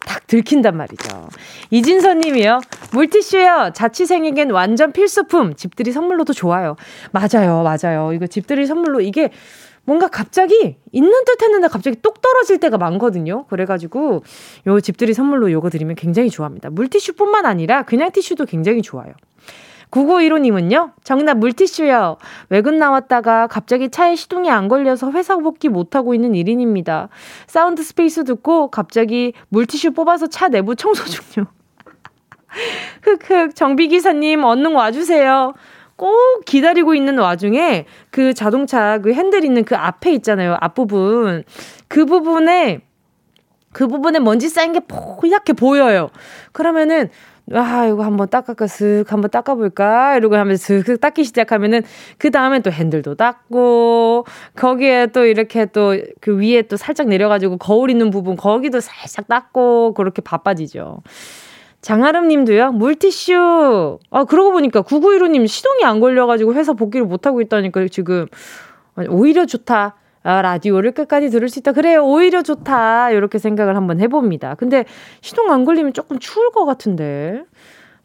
[0.05, 1.29] 딱 들킨단 말이죠.
[1.69, 2.59] 이진선 님이요.
[2.93, 3.71] 물티슈요.
[3.73, 5.55] 자취생에겐 완전 필수품.
[5.55, 6.75] 집들이 선물로도 좋아요.
[7.11, 7.63] 맞아요.
[7.63, 8.13] 맞아요.
[8.13, 9.31] 이거 집들이 선물로 이게
[9.83, 13.45] 뭔가 갑자기 있는 듯 했는데 갑자기 똑 떨어질 때가 많거든요.
[13.45, 14.23] 그래가지고
[14.67, 16.69] 요 집들이 선물로 요거 드리면 굉장히 좋아합니다.
[16.69, 19.13] 물티슈뿐만 아니라 그냥 티슈도 굉장히 좋아요.
[19.91, 22.17] 9915님은요, 정답 물티슈요.
[22.49, 27.09] 외근 나왔다가 갑자기 차에 시동이 안 걸려서 회사 복귀 못하고 있는 1인입니다.
[27.47, 31.45] 사운드 스페이스 듣고 갑자기 물티슈 뽑아서 차 내부 청소 중이요.
[33.03, 35.53] 흑흑, 정비기사님, 얼른 와주세요.
[35.95, 40.57] 꼭 기다리고 있는 와중에 그 자동차 그 핸들 있는 그 앞에 있잖아요.
[40.59, 41.43] 앞부분.
[41.87, 42.81] 그 부분에
[43.71, 46.09] 그 부분에 먼지 쌓인 게 포얗게 보여요.
[46.51, 47.09] 그러면은
[47.53, 50.15] 아, 이거 한번 닦아까 슥 한번 닦아 볼까?
[50.17, 51.83] 이러고 하면서 슥슥 닦기 시작하면은,
[52.17, 57.57] 그 다음엔 또 핸들도 닦고, 거기에 또 이렇게 또 그 위에 또 살짝 내려 가지고
[57.57, 61.01] 거울 있는 부분, 거기도 살짝 닦고, 그렇게 바빠지죠.
[61.81, 63.99] 장아름 님도요, 물티슈.
[64.11, 68.27] 아, 그러고 보니까 9915님 시동이 안 걸려가지고 회사 복귀를 못하고 있다니까 지금.
[69.09, 69.95] 오히려 좋다.
[70.23, 71.71] 아, 라디오를 끝까지 들을 수 있다.
[71.71, 72.05] 그래요.
[72.05, 73.11] 오히려 좋다.
[73.11, 74.55] 이렇게 생각을 한번 해봅니다.
[74.55, 74.85] 근데
[75.21, 77.43] 시동 안 걸리면 조금 추울 것 같은데.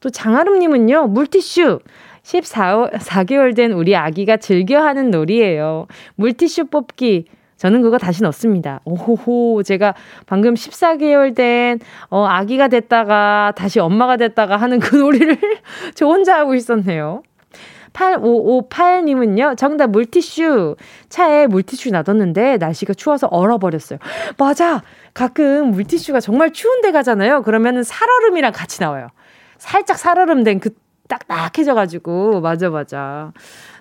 [0.00, 1.80] 또 장아름님은요, 물티슈.
[2.22, 5.86] 14, 4개월 된 우리 아기가 즐겨 하는 놀이에요.
[6.16, 7.26] 물티슈 뽑기.
[7.56, 8.80] 저는 그거 다시 넣습니다.
[8.84, 9.94] 오호호, 제가
[10.26, 11.78] 방금 14개월 된,
[12.10, 15.38] 어, 아기가 됐다가, 다시 엄마가 됐다가 하는 그 놀이를
[15.94, 17.22] 저 혼자 하고 있었네요.
[17.96, 20.76] 8558님은요, 정답 물티슈.
[21.08, 23.98] 차에 물티슈 놔뒀는데 날씨가 추워서 얼어버렸어요.
[24.38, 24.82] 맞아!
[25.14, 27.42] 가끔 물티슈가 정말 추운 데 가잖아요.
[27.42, 29.08] 그러면은 살얼음이랑 같이 나와요.
[29.58, 30.70] 살짝 살얼음 된 그
[31.08, 32.40] 딱딱해져가지고.
[32.40, 33.32] 맞아, 맞아.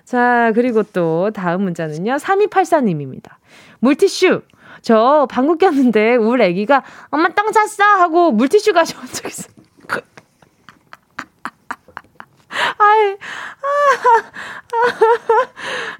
[0.04, 3.32] 자, 그리고 또 다음 문자는요, 3284님입니다.
[3.80, 4.42] 물티슈!
[4.82, 7.84] 저 방구 꼈는데 우리 애기가 엄마 똥 쌌어!
[7.98, 9.65] 하고 물티슈 가져온 적 있어요.
[12.78, 13.16] 아이,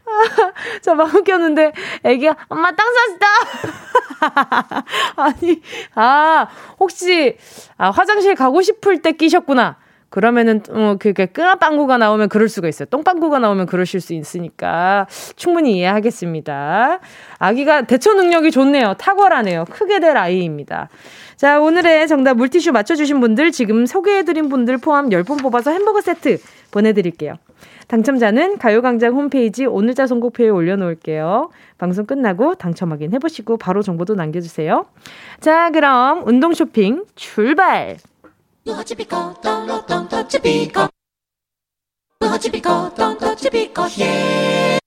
[0.07, 3.27] 아, 저 마음 꼈는데 애기가 엄마 땅 쌌다.
[5.17, 5.63] 아니,
[5.95, 6.47] 아,
[6.79, 7.37] 혹시,
[7.77, 9.77] 아, 화장실 가고 싶을 때 끼셨구나.
[10.17, 12.87] 그러면은 어 그게 끈아빵구가 나오면 그럴 수가 있어요.
[12.87, 17.01] 똥빵구가 나오면 그러실 수 있으니까 충분히 이해하겠습니다.
[17.39, 18.95] 아기가 대처 능력이 좋네요.
[18.95, 19.67] 탁월하네요.
[19.69, 20.89] 크게 될 아이입니다.
[21.37, 26.39] 자, 오늘의 정답 물티슈 맞춰주신 분들 지금 소개해드린 분들 포함 10분 뽑아서 햄버거 세트
[26.71, 27.35] 보내드릴게요.
[27.89, 31.51] 당첨자는 가요광장 홈페이지 오늘자 선곡표에 올려놓을게요.
[31.77, 34.87] 방송 끝나고 당첨 확인 해보시고 바로 정보도 남겨주세요.
[35.41, 37.99] 자, 그럼 운동 쇼핑 출발!
[38.67, 40.89] ムハチピコトンロトンタッチピコ。
[42.21, 44.86] ムハチピコトンタッチピコヒェー。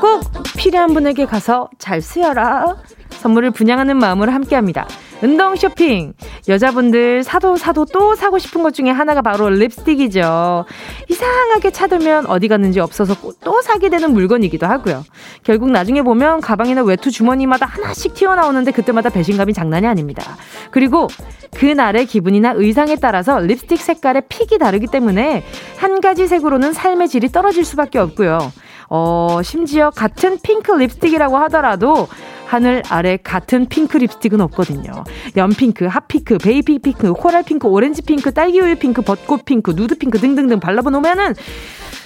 [0.00, 0.22] 꼭
[0.56, 2.76] 필요한 분에게 가서 잘 쓰여라.
[3.10, 4.86] 선물을 분양하는 마음으로 함께 합니다.
[5.22, 6.14] 운동 쇼핑.
[6.48, 10.64] 여자분들 사도 사도 또 사고 싶은 것 중에 하나가 바로 립스틱이죠.
[11.08, 13.14] 이상하게 찾으면 어디 갔는지 없어서
[13.44, 15.04] 또 사게 되는 물건이기도 하고요.
[15.42, 20.36] 결국 나중에 보면 가방이나 외투 주머니마다 하나씩 튀어나오는데 그때마다 배신감이 장난이 아닙니다.
[20.70, 21.08] 그리고
[21.54, 25.44] 그날의 기분이나 의상에 따라서 립스틱 색깔의 pick이 다르기 때문에
[25.76, 28.50] 한 가지 색으로는 삶의 질이 떨어질 수밖에 없고요.
[28.90, 32.08] 어, 심지어 같은 핑크 립스틱이라고 하더라도
[32.46, 35.04] 하늘 아래 같은 핑크 립스틱은 없거든요.
[35.36, 40.18] 연핑크, 핫핑크, 베이비 핑크, 코랄 핑크, 오렌지 핑크, 딸기 우유 핑크, 벚꽃 핑크, 누드 핑크
[40.18, 41.34] 등등등 발라보놓으면은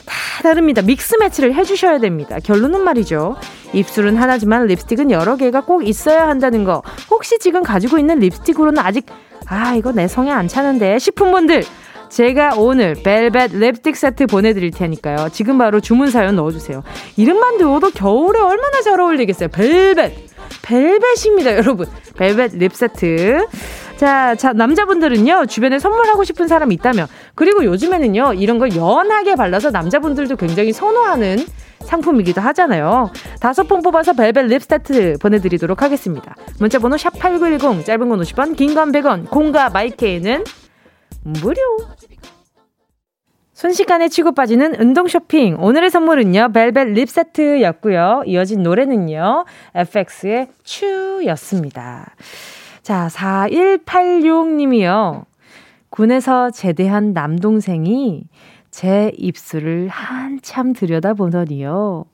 [0.04, 0.82] 다 다릅니다.
[0.82, 2.38] mix match를 해주셔야 됩니다.
[2.44, 3.36] 결론은 말이죠.
[3.72, 6.82] 입술은 하나지만 립스틱은 여러 개가 꼭 있어야 한다는 거.
[7.10, 9.06] 혹시 지금 가지고 있는 립스틱으로는 아직
[9.46, 11.64] 아 이거 내 성에 안 차는데 싶은 분들
[12.08, 15.28] 제가 오늘 벨벳 립스틱 세트 보내드릴 테니까요.
[15.32, 16.82] 지금 바로 주문 사연 넣어주세요.
[17.16, 19.48] 이름만 들어도 겨울에 얼마나 잘 어울리겠어요.
[19.48, 20.12] 벨벳.
[20.62, 21.86] 벨벳입니다, 여러분.
[22.16, 23.46] 벨벳 립 세트.
[23.96, 30.36] 자, 자, 남자분들은요, 주변에 선물하고 싶은 사람이 있다면, 그리고 요즘에는요, 이런 걸 연하게 발라서 남자분들도
[30.36, 31.38] 굉장히 선호하는
[31.84, 33.10] 상품이기도 하잖아요.
[33.40, 36.34] 다섯 번 뽑아서 벨벳 lip 세트 보내드리도록 하겠습니다.
[36.58, 40.44] 문자번호 샵8910, 짧은 건 50원, 긴 건 100원, 콩과 마이케이는
[41.24, 41.56] 무료.
[43.54, 45.56] 순식간에 치고 빠지는 운동 쇼핑.
[45.58, 48.24] 오늘의 선물은요, 벨벳 lip 세트였고요.
[48.26, 52.14] 이어진 노래는요, FX의 Chu였습니다.
[52.82, 55.24] 자, 4186님이요.
[55.88, 58.24] 군에서 제대한 남동생이
[58.70, 62.04] 제 입술을 한참 들여다보더니요.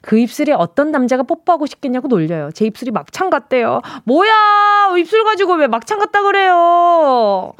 [0.00, 2.52] 그 입술에 어떤 남자가 뽀뽀하고 싶겠냐고 놀려요.
[2.52, 3.82] 제 입술이 막창 같대요.
[4.04, 4.94] 뭐야!
[4.98, 7.52] 입술 가지고 왜 막창 같다 그래요?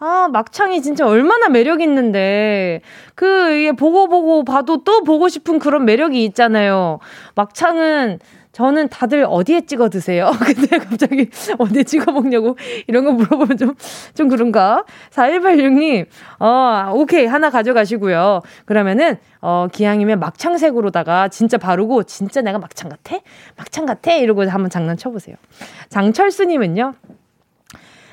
[0.00, 2.80] 아, 막창이 진짜 얼마나 매력 있는데.
[3.14, 7.00] 그, 이게 보고 보고 봐도 또 보고 싶은 그런 매력이 있잖아요.
[7.34, 8.20] 막창은
[8.52, 10.30] 저는 다들 어디에 찍어 드세요?
[10.44, 12.56] 근데 갑자기 어디에 찍어 먹냐고
[12.88, 13.74] 이런 거 물어보면 좀,
[14.14, 14.84] 좀 그런가?
[15.10, 16.06] 4186님,
[16.40, 17.26] 어, 오케이.
[17.26, 18.42] 하나 가져가시고요.
[18.64, 23.18] 그러면은, 어, 기왕이면 막창색으로다가 진짜 바르고, 진짜 내가 막창 같아?
[23.56, 24.12] 막창 같아?
[24.12, 25.36] 이러고 한번 장난쳐보세요.
[25.88, 26.94] 장철수님은요,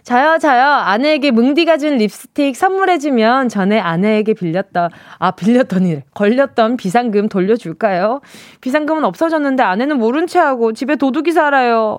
[0.06, 0.62] 저요, 저요.
[0.64, 8.22] 아내에게 뭉디가 준 립스틱 선물해주면 전에 아내에게 빌렸던, 아, 빌렸던 일, 걸렸던 비상금 돌려줄까요?
[8.62, 11.98] 비상금은 없어졌는데 아내는 모른 채 하고 집에 도둑이 살아요.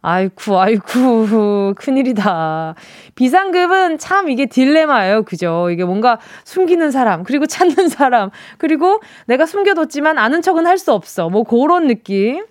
[0.00, 2.76] 아이쿠, 아이쿠, 큰일이다.
[3.14, 5.24] 비상금은 참 이게 딜레마예요.
[5.24, 5.68] 그죠?
[5.70, 11.28] 이게 뭔가 숨기는 사람, 그리고 찾는 사람, 그리고 내가 숨겨뒀지만 아는 척은 할 수 없어.
[11.28, 12.44] 뭐, 그런 느낌.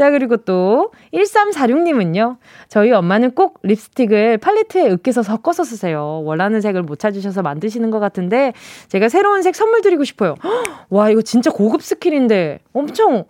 [0.00, 2.38] 자, 그리고 또 1346님은요.
[2.68, 6.22] 저희 엄마는 꼭 립스틱을 팔레트에 으깨서 섞어서 쓰세요.
[6.24, 8.54] 원하는 색을 못 찾으셔서 만드시는 것 같은데
[8.88, 10.36] 제가 새로운 색 선물 드리고 싶어요.
[10.88, 13.24] 와, 이거 진짜 고급 스킬인데 엄청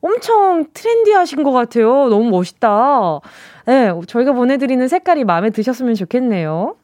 [0.00, 2.08] 엄청 트렌디하신 것 같아요.
[2.08, 3.20] 너무 멋있다.
[3.66, 6.74] 네, 저희가 보내드리는 색깔이 마음에 드셨으면 좋겠네요.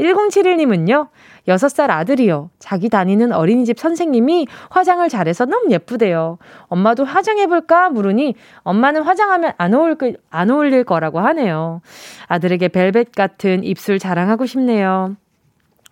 [0.00, 1.06] 1071님은요,
[1.48, 2.50] 6살 아들이요.
[2.58, 6.38] 자기 다니는 어린이집 선생님이 화장을 잘해서 너무 예쁘대요.
[6.66, 7.90] 엄마도 화장해볼까?
[7.90, 9.96] 물으니 엄마는 화장하면 안, 어울,
[10.30, 11.80] 안 어울릴 거라고 하네요.
[12.28, 15.16] 아들에게 벨벳 같은 입술 자랑하고 싶네요.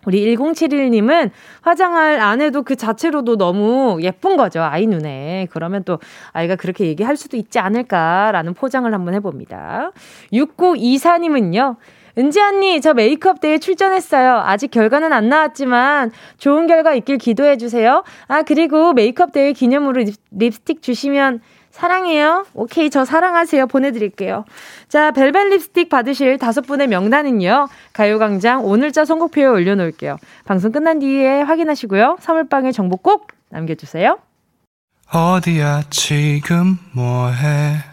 [0.05, 4.61] 우리 1071님은 화장을 안 해도 그 자체로도 너무 예쁜 거죠.
[4.61, 5.47] 아이 눈에.
[5.51, 5.99] 그러면 또
[6.31, 9.91] 아이가 그렇게 얘기할 수도 있지 않을까라는 포장을 한번 해봅니다.
[10.33, 11.77] 6924님은요.
[12.17, 14.35] 은지 언니, 저 메이크업 대회 출전했어요.
[14.45, 18.03] 아직 결과는 안 나왔지만 좋은 결과 있길 기도해 주세요.
[18.27, 22.45] 아, 그리고 메이크업 대회 기념으로 립스틱 주시면 사랑해요.
[22.53, 23.65] 오케이, 저 사랑하세요.
[23.65, 24.45] 보내드릴게요.
[24.89, 27.67] 자, 벨벳 립스틱 받으실 다섯 분의 명단은요.
[27.93, 30.17] 가요광장 오늘자 선곡표에 올려놓을게요.
[30.45, 32.17] 방송 끝난 뒤에 확인하시고요.
[32.19, 34.19] 선물방에 정보 꼭 남겨주세요.
[35.11, 37.92] 어디야, 지금 뭐해?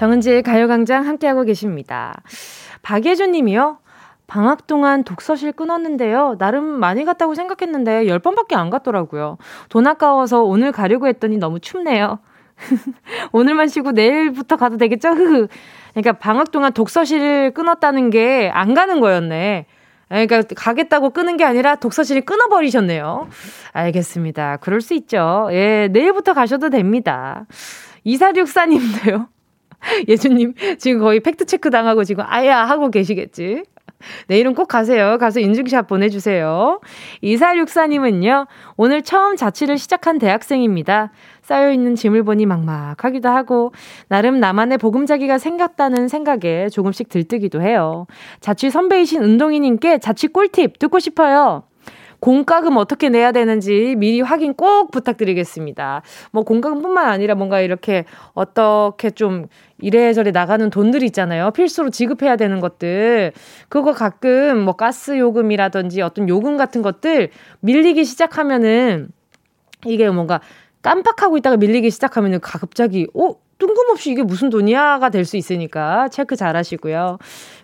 [0.00, 2.22] 정은지의 가요광장 함께하고 계십니다.
[2.80, 3.80] 박예준 님이요.
[4.26, 6.36] 방학 동안 독서실 끊었는데요.
[6.38, 9.36] 나름 많이 갔다고 생각했는데 10번밖에 안 갔더라고요.
[9.68, 12.18] 돈 아까워서 오늘 가려고 했더니 너무 춥네요.
[13.32, 15.10] 오늘만 쉬고 내일부터 가도 되겠죠?
[15.92, 19.66] 그러니까 방학 동안 독서실을 끊었다는 게 안 가는 거였네.
[20.08, 23.28] 그러니까 가겠다고 끊은 게 아니라 독서실을 끊어버리셨네요.
[23.72, 24.56] 알겠습니다.
[24.62, 25.48] 그럴 수 있죠.
[25.52, 27.44] 예, 내일부터 가셔도 됩니다.
[28.06, 29.39] 2464님도요.
[30.08, 33.64] 예주님, 지금 거의 팩트 체크 당하고 지금 아야 하고 계시겠지?
[34.28, 35.18] 내일은 꼭 가세요.
[35.18, 36.80] 가서 인증샷 보내주세요.
[37.22, 41.12] 2464님은요, 오늘 처음 자취를 시작한 대학생입니다.
[41.42, 43.72] 쌓여있는 짐을 보니 막막하기도 하고,
[44.08, 48.06] 나름 나만의 보금자기가 생겼다는 생각에 조금씩 들뜨기도 해요.
[48.40, 51.64] 자취 선배이신 운동이님께 자취 꿀팁 듣고 싶어요.
[52.20, 56.02] 공과금 어떻게 내야 되는지 미리 확인 꼭 부탁드리겠습니다.
[56.32, 58.04] 뭐 공과금뿐만 아니라 뭔가 이렇게
[58.34, 59.46] 어떻게 좀
[59.78, 61.50] 이래저래 나가는 돈들 있잖아요.
[61.52, 63.32] 필수로 지급해야 되는 것들.
[63.68, 67.30] 그거 가끔 뭐 가스 요금이라든지 어떤 요금 같은 것들
[67.60, 69.08] 밀리기 시작하면은
[69.86, 70.40] 이게 뭔가
[70.82, 76.56] 깜빡하고 있다가 밀리기 시작하면은 갑자기 어 뜬금없이 이게 무슨 돈이야가 될 수 있으니까 체크 잘
[76.56, 77.18] 하시고요.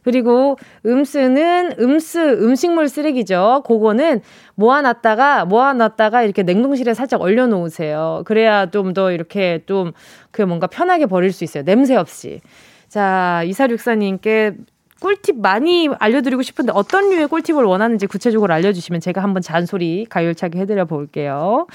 [0.05, 3.63] 그리고 음스는 음스 음식물 쓰레기죠.
[3.67, 4.21] 그거는
[4.55, 8.23] 모아놨다가 모아놨다가 이렇게 냉동실에 살짝 얼려놓으세요.
[8.27, 9.93] 그래야 좀 더 이렇게 좀
[10.31, 11.65] 그 뭔가 편하게 버릴 수 있어요.
[11.65, 12.41] 냄새 없이.
[12.89, 14.53] 자 이사육사님께
[15.01, 20.85] 꿀팁 많이 알려드리고 싶은데 어떤 류의 꿀팁을 원하는지 구체적으로 알려주시면 제가 한번 잔소리 가열차게 해드려
[20.85, 21.67] 볼게요.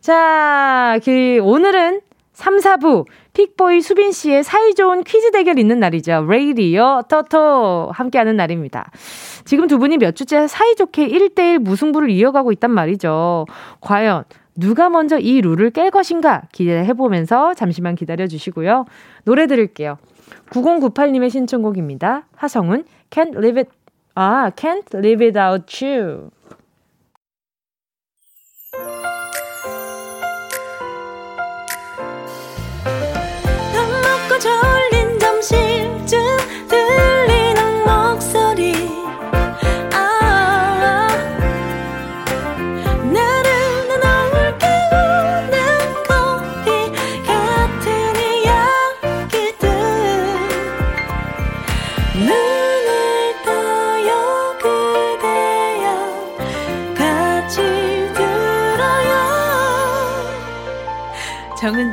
[0.00, 2.00] 자, 그 오늘은
[2.36, 6.26] 3, 4부 픽보이 수빈 씨의 사이좋은 퀴즈 대결 있는 날이죠.
[6.28, 8.90] 레이디오 토토 함께하는 날입니다.
[9.46, 13.46] 지금 두 분이 몇 주째 사이좋게 1대1 무승부를 이어가고 있단 말이죠.
[13.80, 18.84] 과연 누가 먼저 이 룰을 깰 것인가 기대해보면서 잠시만 기다려주시고요.
[19.24, 19.96] 노래 들을게요.
[20.50, 22.26] 9098님의 신청곡입니다.
[22.36, 23.70] 하성은 Can't Live It,
[24.14, 26.28] 아, Can't Live Without You.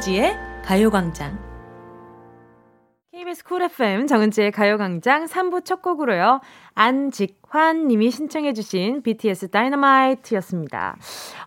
[0.04, 1.53] 정은지의 가요광장.
[3.34, 6.40] KBS 쿨 FM 정은지의 가요광장 3부 첫 곡으로요.
[6.76, 10.96] 안직환 님이 신청해주신 BTS 다이너마이트였습니다.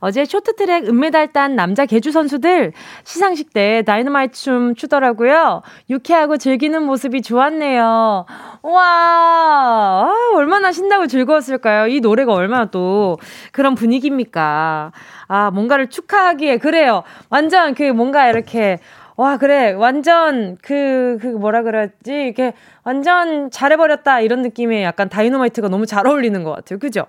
[0.01, 2.73] 어제 쇼트트랙 은메달 딴 남자 계주 선수들
[3.05, 5.63] 시상식 때 다이너마이트 춤 추더라고요.
[5.89, 8.27] 유쾌하고 즐기는 모습이 좋았네요.
[8.63, 11.87] 와, 아, 얼마나 신나고 즐거웠을까요?
[11.87, 13.19] 이 노래가 얼마나 또
[13.53, 14.93] 그런 분위기입니까?
[15.29, 17.03] 아, 뭔가를 축하하기에, 그래요.
[17.31, 18.79] 완전 그 뭔가 이렇게,
[19.17, 19.73] 와, 그래.
[19.73, 22.13] 완전 그, 그 뭐라 그러지?
[22.13, 22.53] 이렇게
[22.85, 24.21] 완전 잘해버렸다.
[24.21, 26.79] 이런 느낌의 약간 다이너마이트가 너무 잘 어울리는 것 같아요.
[26.79, 27.07] 그죠?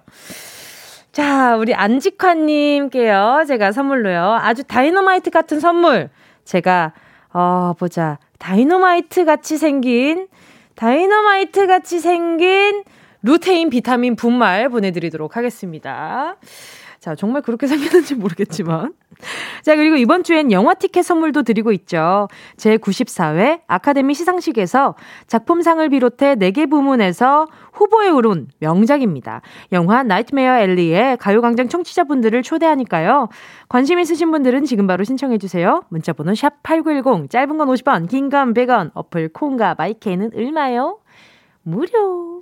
[1.12, 3.44] 자, 우리 안직환님께요.
[3.48, 4.38] 제가 선물로요.
[4.42, 6.10] 아주 다이너마이트 같은 선물.
[6.46, 6.94] 제가,
[7.34, 8.20] 어, 보자.
[8.40, 10.28] 다이너마이트 같이 생긴,
[10.76, 12.84] 다이너마이트 같이 생긴
[13.24, 16.38] 루테인 비타민 분말 보내드리도록 하겠습니다.
[17.00, 18.94] 자, 정말 그렇게 생겼는지 모르겠지만.
[19.68, 22.30] 자, 그리고 이번 주엔 영화 티켓 선물도 드리고 있죠.
[22.56, 24.96] 제94회 아카데미 시상식에서
[25.28, 29.42] 작품상을 비롯해 4개 부문에서 후보에 오른 명작입니다.
[29.74, 33.28] 영화 나이트메어 앨리에 가요광장 청취자분들을 초대하니까요.
[33.68, 35.84] 관심 있으신 분들은 지금 바로 신청해주세요.
[35.90, 41.00] 문자번호 샵8910, 짧은 건 50원, 긴 건 100원, 어플 콩과 마이케이는 얼마요?
[41.64, 42.42] 무료.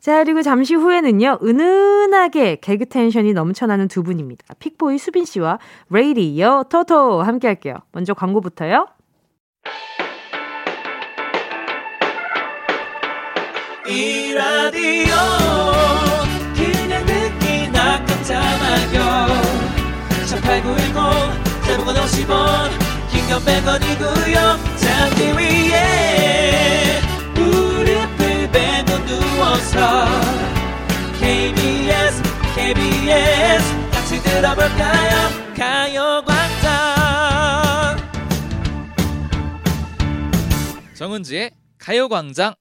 [0.00, 4.54] 자, 그리고 잠시 후에는요, 은은하게 개그 텐션이 넘쳐나는 두 분입니다.
[4.58, 5.58] 픽보이 수빈 씨와
[5.90, 7.76] 레이디어 토토 함께 할게요.
[7.92, 8.86] 먼저 광고부터요.
[13.86, 15.14] 이 라디오
[16.54, 19.26] 그냥 듣기나 깜짝마요
[20.28, 22.70] 18910 대목원 50원
[23.10, 24.36] 긴건 100원이고요
[24.76, 26.19] 잠기 위에
[29.40, 30.04] 누워서
[31.18, 32.22] KBS
[32.54, 35.30] KBS 같이 들어볼까요?
[35.56, 36.70] 가요광장.
[40.94, 42.54] 정은지의 가요광장.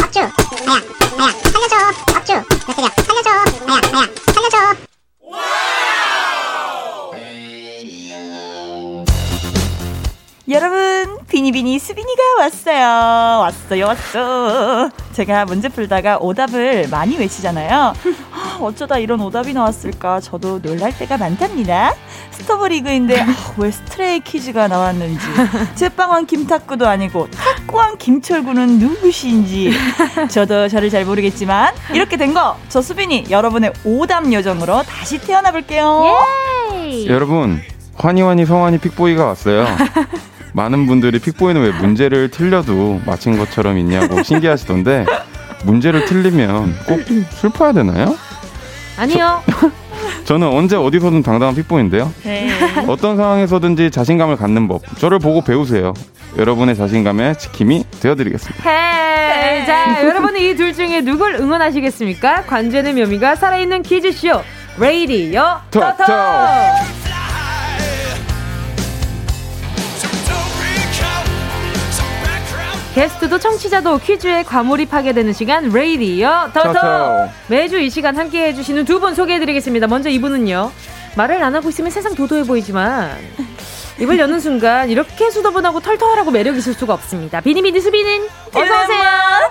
[0.00, 0.30] 업주 아야
[1.18, 1.76] 아야 살려줘.
[2.16, 3.30] 업주 몇대냐 살려줘.
[3.66, 4.83] 아야 아야 살려줘
[10.46, 13.40] 여러분 비니비니 수빈이가 왔어요.
[13.40, 14.90] 왔어요 왔어.
[15.14, 17.94] 제가 문제 풀다가 오답을 많이 외치잖아요.
[18.60, 20.20] 어쩌다 이런 오답이 나왔을까?
[20.20, 21.94] 저도 놀랄 때가 많답니다.
[22.30, 23.26] 스토브 리그인데 아,
[23.56, 25.24] 왜 스트레이 키즈가 나왔는지.
[25.76, 29.72] 제빵왕 김탁구도 아니고 탁구왕 김철구는 누구신지.
[30.30, 36.18] 저도 저를 잘 모르겠지만 이렇게 된 거 저 수빈이 여러분의 오답 요정으로 다시 태어나 볼게요.
[37.06, 37.62] 여러분
[37.96, 39.64] 환희환희 성환희 픽보이가 왔어요
[40.54, 45.04] 많은 분들이 픽보이는 왜 문제를 틀려도 맞힌 것처럼 있냐고 신기하시던데
[45.64, 47.00] 문제를 틀리면 꼭
[47.30, 48.16] 슬퍼야 되나요?
[48.96, 49.42] 아니요.
[50.24, 52.12] 저, 는 언제 어디서든 당당한 픽보인데요.
[52.22, 52.48] 네.
[52.86, 54.82] 어떤 상황에서든지 자신감을 갖는 법.
[54.98, 55.92] 저를 보고 배우세요.
[56.38, 58.70] 여러분의 자신감의 지킴이 되어드리겠습니다.
[58.70, 59.66] 헤이.
[59.66, 62.44] 자, 여러분은 이 둘 중에 누굴 응원하시겠습니까?
[62.44, 64.40] 관제의 묘미가 살아있는 퀴즈쇼.
[64.78, 66.04] 레이디오 토토.
[72.94, 79.00] 게스트도 청취자도 퀴즈에 과몰입하게 되는 시간 레이디오 토토 매주 이 시간 함께 해 주시는 두
[79.00, 79.88] 분 소개해 드리겠습니다.
[79.88, 80.70] 먼저 이분은요
[81.16, 83.10] 말을 안 하고 있으면 세상 도도해 보이지만
[84.00, 87.40] 입을 여는 순간 이렇게 수더분하고 털털하고 매력 있을 수가 없습니다.
[87.40, 89.02] 비니비니 수빈 어서 오세요.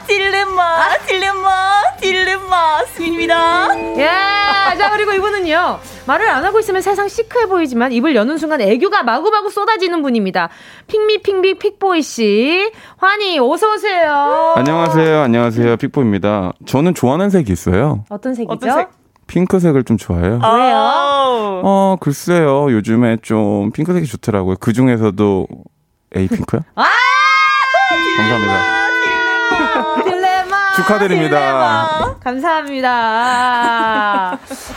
[0.06, 4.00] 딜레마, 딜레마, 딜레마, 수빈입니다.
[4.02, 9.04] 야, 자 그리고 이분은요 말을 안 하고 있으면 세상 시크해 보이지만 입을 여는 순간 애교가
[9.04, 10.50] 마구마구 쏟아지는 분입니다.
[10.88, 14.54] 핑미 핑미 픽보이 씨, 환희 어서 오세요.
[14.58, 16.52] 안녕하세요, 안녕하세요, 픽보입니다.
[16.66, 18.04] 저는 좋아하는 색이 있어요.
[18.10, 18.54] 어떤 색이죠?
[18.54, 19.03] 어떤 색?
[19.34, 20.40] 핑크색을 좀 좋아해요.
[20.44, 20.76] 아~ 왜요?
[21.66, 22.72] 어, 글쎄요.
[22.72, 24.58] 요즘에 좀 핑크색이 좋더라고요.
[24.60, 25.48] 그 중에서도
[26.16, 26.62] 에이핑크요?
[26.76, 26.84] 아!
[28.18, 30.04] 감사합니다.
[30.04, 30.74] 딜레마.
[30.76, 31.38] 축하드립니다.
[31.40, 32.20] 딜레마.
[32.20, 32.90] 감사합니다.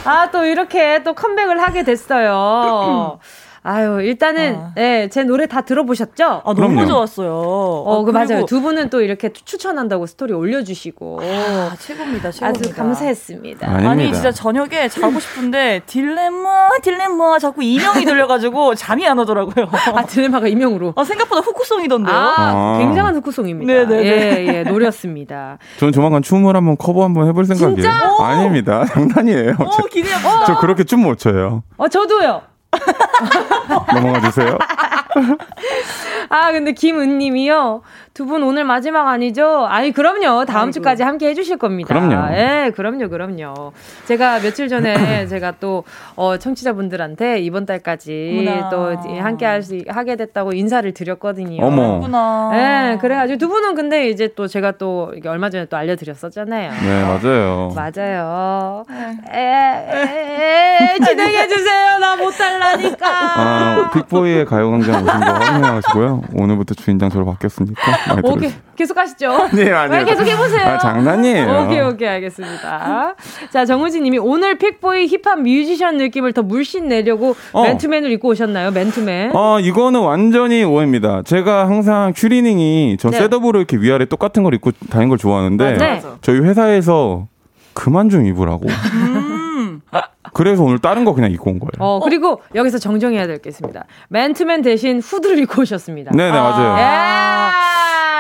[0.05, 3.19] 아, 또 이렇게 또 컴백을 하게 됐어요.
[3.69, 4.73] 아유, 일단은, 아.
[4.77, 6.25] 네, 제 노래 다 들어보셨죠?
[6.25, 6.87] 아, 너무 그럼요.
[6.87, 7.33] 좋았어요.
[7.35, 8.45] 어, 그 맞아요.
[8.47, 11.21] 두 분은 또 이렇게 추천한다고 스토리 올려주시고.
[11.21, 12.47] 아, 최고입니다, 최고입니다.
[12.69, 13.67] 아주 감사했습니다.
[13.67, 13.91] 아닙니다.
[13.91, 19.67] 아니, 진짜 저녁에 자고 싶은데, 딜레마, 딜레마, 자꾸 이명이 들려가지고 잠이 안 오더라고요.
[19.95, 20.93] 아, 딜레마가 이명으로?
[20.95, 22.15] 아, 생각보다 후크송이던데요?
[22.17, 22.79] 아, 아.
[22.79, 23.73] 굉장한 후쿠송입니다.
[23.73, 24.05] 네네.
[24.05, 25.59] 예, 예, 노렸습니다.
[25.79, 27.75] 저는 조만간 춤을 한번 커버 한번 해볼 생각이에요.
[27.75, 28.17] 진짜?
[28.21, 28.85] 아닙니다.
[28.95, 29.57] 장난이에요.
[29.59, 30.45] 오, 기대해봅시다.
[30.47, 31.63] 저 그렇게 춤 못 춰요.
[31.77, 32.43] 어, 저도요.
[33.93, 34.59] 넘어가 주세요.
[36.29, 37.83] 아, 근데 김은님이요.
[38.17, 39.67] 두 분 오늘 마지막 아니죠?
[39.67, 40.47] 아니, 그럼요.
[40.47, 40.71] 다음 아이고.
[40.71, 41.89] 주까지 함께 해주실 겁니다.
[41.89, 42.35] 그럼요.
[42.35, 43.73] 예, 그럼요, 그럼요.
[44.07, 44.95] 제가 며칠 전에
[45.29, 45.85] 제가 또,
[46.17, 48.71] 어, 청취자분들한테 이번 달까지 어머나.
[48.71, 51.63] 또 함께 할 수, 하게 됐다고 인사를 드렸거든요.
[51.63, 52.51] 어머.
[52.55, 56.71] 예, 그래가지고 두 분은 근데 이제 또 제가 또 이게 얼마 전에 또 알려드렸었잖아요.
[56.73, 57.73] 네, 맞아요.
[57.77, 58.85] 맞아요.
[59.31, 61.99] 에, 에, 에, 진행해 주세요.
[62.01, 63.07] 나 못달라니까.
[63.11, 66.23] 아, 픽보이의 가요광장 오신 거 확인하시고요.
[66.35, 68.06] 오늘부터 주인장 저로 바뀌었으니까.
[68.23, 68.51] 오케이.
[68.77, 69.49] 계속 하시죠.
[69.57, 70.05] 네, 아니요.
[70.05, 70.61] 계속 해보세요.
[70.67, 71.65] 아, 장난이에요.
[71.65, 73.15] 오케이, 오케이, 알겠습니다.
[73.51, 77.63] 자, 정우진 님이 오늘 픽보이 힙합 뮤지션 느낌을 더 물씬 내려고 어.
[77.63, 78.71] 맨투맨을 입고 오셨나요?
[78.73, 79.33] 맨투맨?
[79.35, 81.23] 어, 이거는 완전히 오해입니다.
[81.23, 83.19] 제가 항상 추리닝이 저 네.
[83.19, 86.03] setup으로 이렇게 위아래 똑같은 걸 입고 다니는 걸 좋아하는데 네.
[86.21, 87.27] 저희 회사에서
[87.73, 88.67] 그만 좀 입으라고.
[88.67, 89.81] 음.
[90.33, 91.71] 그래서 오늘 다른 거 그냥 입고 온 거예요.
[91.79, 92.39] 어, 그리고 어.
[92.55, 93.85] 여기서 정정해야 될 게 있습니다.
[94.11, 96.11] 맨투맨 대신 후드를 입고 오셨습니다.
[96.15, 96.75] 네네, 맞아요.
[96.79, 97.66] 아.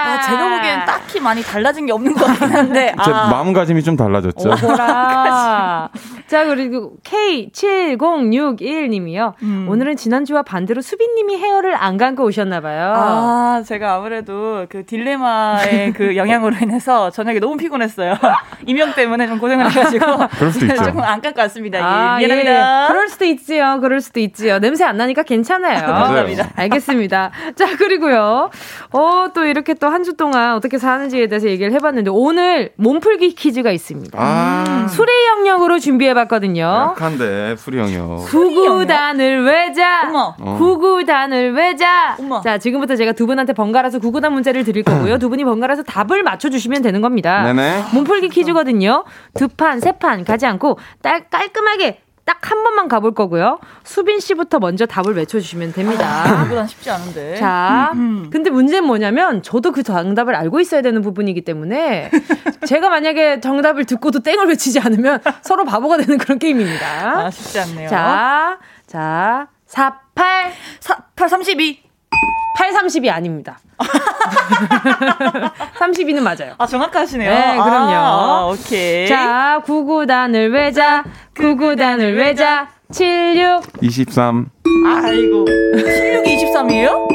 [0.07, 2.95] 아, 제가 보기엔 딱히 많이 달라진 게 없는 것 같긴 한데.
[3.05, 3.29] 제 아.
[3.29, 4.49] 마음가짐이 좀 달라졌죠.
[4.49, 5.89] 오라.
[6.27, 9.35] 자, 그리고 K7061님이요.
[9.43, 9.67] 음.
[9.69, 12.95] 오늘은 지난주와 반대로 수빈님이 헤어를 안 감고 오셨나봐요.
[12.97, 18.15] 아, 제가 아무래도 그 딜레마의 그 영향으로 인해서 저녁에 너무 피곤했어요.
[18.67, 20.05] 이명 때문에 좀 고생을 해가지고.
[20.39, 20.83] 그럴 수도 있죠.
[20.85, 21.79] 조금 안 감고 왔습니다.
[21.79, 22.27] 아, 예.
[22.27, 22.85] 미안합니다.
[22.85, 22.89] 예.
[22.89, 23.79] 그럴 수도 있지요.
[23.81, 24.59] 그럴 수도 있지요.
[24.59, 25.87] 냄새 안 나니까 괜찮아요.
[25.87, 26.51] 감사합니다.
[26.57, 27.31] 알겠습니다.
[27.55, 28.51] 자, 그리고요.
[28.93, 34.17] 어, 또 이렇게 또한 주 동안 어떻게 사는지에 대해서 얘기를 해봤는데 오늘 몸풀기 퀴즈가 있습니다.
[34.21, 34.87] 아.
[34.91, 36.61] 수레 영역으로 준비해봤거든요.
[36.93, 38.19] 약한데 수리 영역.
[38.27, 40.11] 구구단을 외자.
[40.13, 40.57] 어.
[40.59, 42.15] 구구단을 외자.
[42.21, 42.43] 어머.
[42.43, 45.17] 자, 지금부터 제가 두 분한테 번갈아서 구구단 문제를 드릴 거고요.
[45.19, 47.43] 두 분이 번갈아서 답을 맞춰주시면 되는 겁니다.
[47.45, 47.85] 네네.
[47.95, 49.05] 몸풀기 퀴즈거든요.
[49.35, 53.59] 두 판, 세 판 가지 않고 딸 깔끔하게 딱 한 번만 가볼 거고요.
[53.83, 56.43] 수빈 씨부터 먼저 답을 외쳐주시면 됩니다.
[56.45, 57.37] 그보단 쉽지 않은데.
[57.37, 58.31] 자, 음, 음.
[58.31, 62.11] 근데 문제는 뭐냐면 저도 그 정답을 알고 있어야 되는 부분이기 때문에
[62.67, 67.27] 제가 만약에 정답을 듣고도 땡을 외치지 않으면 서로 바보가 되는 그런 게임입니다.
[67.27, 67.89] 아, 쉽지 않네요.
[67.89, 71.86] 자, 자, 4, 8, 4, 8, 32.
[72.57, 73.59] 8, 30이 아닙니다.
[75.79, 76.55] 32는 맞아요.
[76.57, 77.31] 아, 정확하시네요.
[77.31, 77.93] 네, 그럼요.
[77.95, 79.07] 아, 오케이.
[79.07, 81.05] 자, 구구단을 외자,
[81.37, 83.63] 구구단을 외자, 76.
[83.83, 84.47] 23.
[84.87, 85.45] 아이고.
[85.45, 87.07] 76이 23이에요?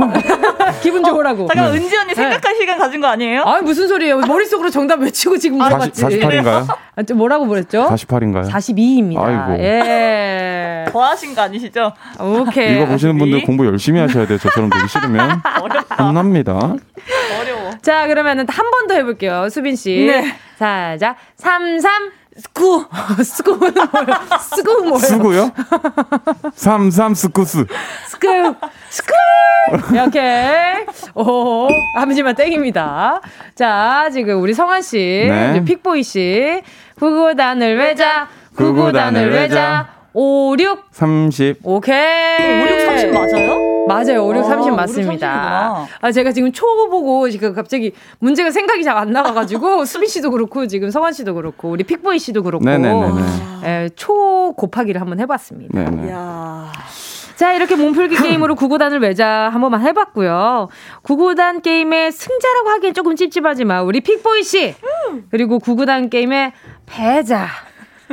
[0.82, 1.44] 기분 좋으라고.
[1.44, 1.78] 어, 잠깐 네.
[1.78, 2.58] 은지 언니 생각할 네.
[2.58, 3.42] 시간 가진 거 아니에요?
[3.42, 4.18] 아 무슨 소리예요?
[4.20, 6.02] 머릿속으로 정답 외치고 지금 물어봤지.
[6.04, 6.66] 48인가요?
[6.96, 7.88] 아, 뭐라고 그랬죠?
[7.90, 8.50] 48인가요?
[8.50, 9.20] 42입니다.
[9.22, 9.62] 아이고.
[9.62, 10.84] 예.
[10.92, 11.92] 더하신 거 아니시죠?
[12.18, 12.76] 오케이.
[12.76, 14.38] 이거 보시는 분들 공부 열심히 하셔야 돼요.
[14.38, 15.40] 저처럼 되기 싫으면.
[15.62, 16.04] 어렵다.
[16.06, 16.52] 혼납니다.
[16.54, 17.70] 어려워.
[17.82, 19.48] 자, 그러면은 한 번 더 해볼게요.
[19.50, 20.06] 수빈 씨.
[20.06, 20.34] 네.
[20.58, 22.10] 자, 자, 33.
[22.38, 22.86] 스쿠.
[23.24, 24.20] 스쿠는 뭐예요?
[24.40, 24.98] 스쿠 뭐예요?
[24.98, 25.50] 스구요?
[26.54, 27.66] 삼삼 스쿠스.
[28.08, 28.54] 스쿠.
[28.90, 29.12] 스쿠.
[29.94, 30.86] 이렇게.
[31.14, 33.20] 오, 하지만 땡입니다.
[33.54, 35.62] 자, 지금 우리 성환 씨, 네.
[35.64, 36.62] 픽보이 씨,
[36.98, 40.78] 구구단을 외자, 구구단을 외자, 5, 6.
[40.90, 41.56] 30.
[41.62, 41.94] 오케이.
[41.96, 43.86] 5, 6, 30 맞아요?
[43.86, 44.26] 맞아요.
[44.26, 45.86] 5, 6, 30 아, 맞습니다.
[46.00, 50.66] 아, 제가 지금 초 보고 지금 갑자기 문제가 생각이 잘 안 나가가지고 수빈 씨도 그렇고
[50.66, 52.64] 지금 성환 씨도 그렇고 우리 픽보이 씨도 그렇고
[53.64, 55.72] 예, 초 곱하기를 한번 해봤습니다.
[55.84, 56.12] 네네.
[57.36, 60.68] 자, 이렇게 몸풀기 게임으로 구구단을 외자 한 번만 해봤고요.
[61.02, 64.74] 구구단 게임의 승자라고 하기엔 조금 찝찝하지만 우리 픽보이 씨
[65.30, 66.52] 그리고 구구단 게임의
[66.86, 67.46] 패자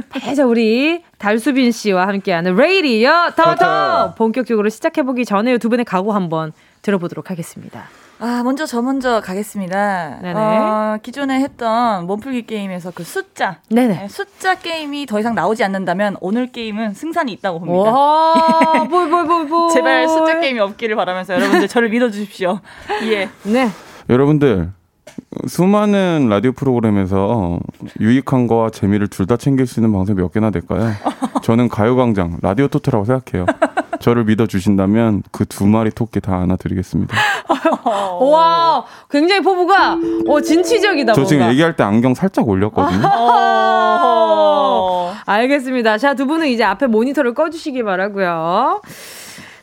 [0.09, 7.31] 패자 우리 달수빈 씨와 함께하는 레이디어 더더 본격적으로 시작해보기 전에 두 분의 각오 한번 들어보도록
[7.31, 7.85] 하겠습니다.
[8.19, 10.19] 아, 먼저 저 먼저 가겠습니다.
[10.21, 10.39] 네네.
[10.39, 13.59] 어, 기존에 했던 몸풀기 게임에서 그 숫자.
[13.69, 13.93] 네네.
[13.93, 17.91] 네, 숫자 게임이 더 이상 나오지 않는다면 오늘 게임은 승산이 있다고 봅니다.
[17.91, 19.69] 와, 볼, 볼, 볼, 볼.
[19.71, 22.59] 제발 숫자 게임이 없기를 바라면서 여러분들 저를 믿어주십시오.
[23.03, 23.29] 예.
[23.43, 23.69] 네.
[24.09, 24.71] 여러분들,
[25.47, 27.59] 수많은 라디오 프로그램에서
[27.99, 30.91] 유익한 거와 재미를 둘 다 챙길 수 있는 방송이 몇 개나 될까요?
[31.43, 33.45] 저는 가요광장, 라디오 토토라고 생각해요.
[33.99, 37.15] 저를 믿어주신다면 그 두 마리 토끼 다 안아드리겠습니다.
[38.22, 39.97] 와, 굉장히 포부가
[40.28, 41.13] 어, 진취적이다.
[41.13, 43.01] 저 지금 얘기할 때 안경 살짝 올렸거든요.
[45.26, 45.97] 알겠습니다.
[45.97, 48.82] 자, 두 분은 이제 앞에 모니터를 꺼주시기 바라고요.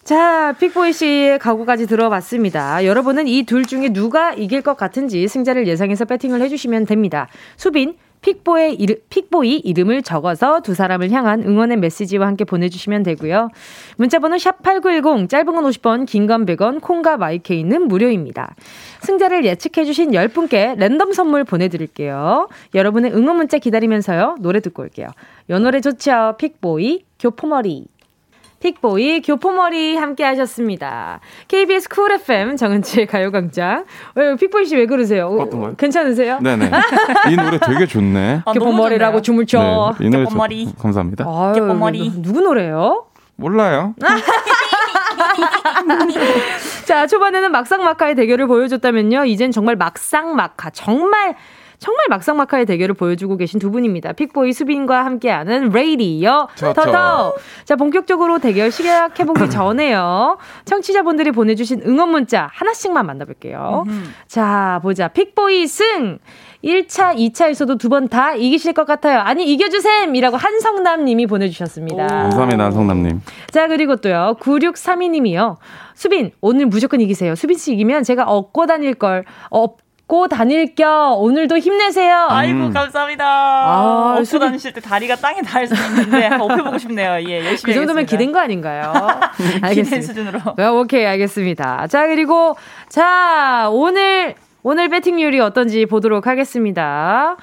[0.05, 2.85] 자, 픽보이 씨의 각오까지 들어봤습니다.
[2.85, 7.27] 여러분은 이 둘 중에 누가 이길 것 같은지 승자를 예상해서 배팅을 해주시면 됩니다.
[7.57, 13.49] 수빈, 픽보의 이르, 픽보이 이름을 적어서 두 사람을 향한 응원의 메시지와 함께 보내주시면 되고요.
[13.97, 18.55] 문자번호 샵8910, 짧은 건 50원, 긴 건 100원, 콩과 마이케이는 무료입니다.
[19.03, 22.49] 승자를 예측해주신 10분께 랜덤 선물 보내드릴게요.
[22.75, 24.37] 여러분의 응원 문자 기다리면서요.
[24.41, 25.09] 노래 듣고 올게요.
[25.51, 26.37] 요 노래 좋죠.
[26.39, 27.87] 픽보이, 교포머리.
[28.75, 31.21] 픽보이, 교포머리 함께 하셨습니다.
[31.49, 33.85] KBS 쿨 FM 정은지의 가요광장.
[34.15, 35.29] 왜, 픽보이 씨 왜 그러세요?
[35.39, 35.75] 어떤 거요?
[35.77, 36.39] 괜찮으세요?
[36.41, 36.71] 네네.
[37.31, 38.41] 이 노래 되게 좋네.
[38.47, 39.95] 아, 교포머리라고 춤을 춰.
[40.01, 40.67] 네, 이 노래 교포머리.
[40.75, 41.25] 저, 감사합니다.
[41.29, 42.23] 아유, 교포머리.
[42.23, 43.05] 누구 노래요?
[43.37, 43.95] 몰라요.
[46.87, 49.27] 자, 초반에는 막상막하의 대결을 보여줬다면요.
[49.27, 50.71] 이젠 정말 막상막하.
[50.71, 51.35] 정말
[51.79, 54.12] 정말 막상막하의 대결을 보여주고 계신 두 분입니다.
[54.12, 57.35] 픽보이 수빈과 함께하는 레이디어 터터.
[57.64, 60.39] 자, 본격적으로 대결 시작해보기 전에요.
[60.64, 63.85] 청취자분들이 보내주신 응원 문자 하나씩만 만나볼게요.
[64.27, 65.09] 자, 보자.
[65.09, 66.18] 픽보이 승!
[66.62, 69.18] 1차, 2차에서도 두 번 다 이기실 것 같아요.
[69.20, 70.14] 아니, 이겨주셈!
[70.16, 72.07] 이라고 한성남 님이 보내주셨습니다.
[72.07, 73.20] 감사합니다, 한성남 님.
[73.51, 74.37] 자, 그리고 또요.
[74.41, 75.59] 9632 님이요.
[75.95, 77.35] 수빈, 오늘 무조건 이기세요.
[77.35, 82.27] 수빈 씨 이기면 제가 업고 다닐 걸, 어, 업고 다닐 겸 오늘도 힘내세요.
[82.29, 82.73] 아이고, 음.
[82.73, 83.25] 감사합니다.
[83.27, 84.45] 아, 업고 수비...
[84.45, 87.27] 다니실 때 다리가 땅에 닿을 수 있는데 업혀보고 싶네요.
[87.27, 88.93] 예, 열심히 그 정도면 기댄 거 아닌가요?
[89.63, 90.07] 알겠습니다.
[90.07, 90.41] 수준으로.
[90.59, 91.87] 네, 오케이, 알겠습니다.
[91.87, 92.55] 자, 그리고,
[92.91, 97.37] 자, 오늘, 오늘 배팅률이 어떤지 보도록 하겠습니다.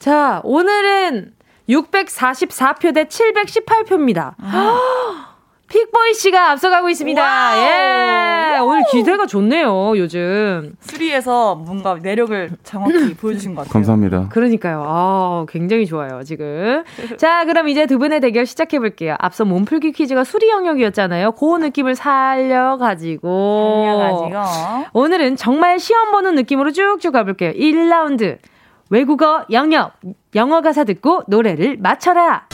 [0.00, 1.32] 자, 오늘은
[1.68, 4.34] 644표 대 718표입니다.
[4.42, 5.24] 아.
[5.68, 7.56] 픽보이 씨가 앞서가고 있습니다.
[7.58, 8.58] 예.
[8.58, 10.74] 오늘 기대가 좋네요, 요즘.
[10.80, 13.72] 수리에서 뭔가 매력을 정확히 보여주신 것 같아요.
[13.72, 14.28] 감사합니다.
[14.30, 14.82] 그러니까요.
[14.86, 16.84] 아, 굉장히 좋아요, 지금.
[17.18, 19.16] 자, 그럼 이제 두 분의 대결 시작해볼게요.
[19.18, 21.32] 앞서 몸풀기 퀴즈가 수리 영역이었잖아요.
[21.32, 23.84] 그 느낌을 살려가지고.
[23.86, 24.88] 살려가지고.
[24.94, 27.52] 오늘은 정말 시험 보는 느낌으로 쭉쭉 가볼게요.
[27.52, 28.38] 1라운드.
[28.90, 29.92] 외국어 영역.
[30.34, 32.46] 영어 가사 듣고 노래를 맞춰라.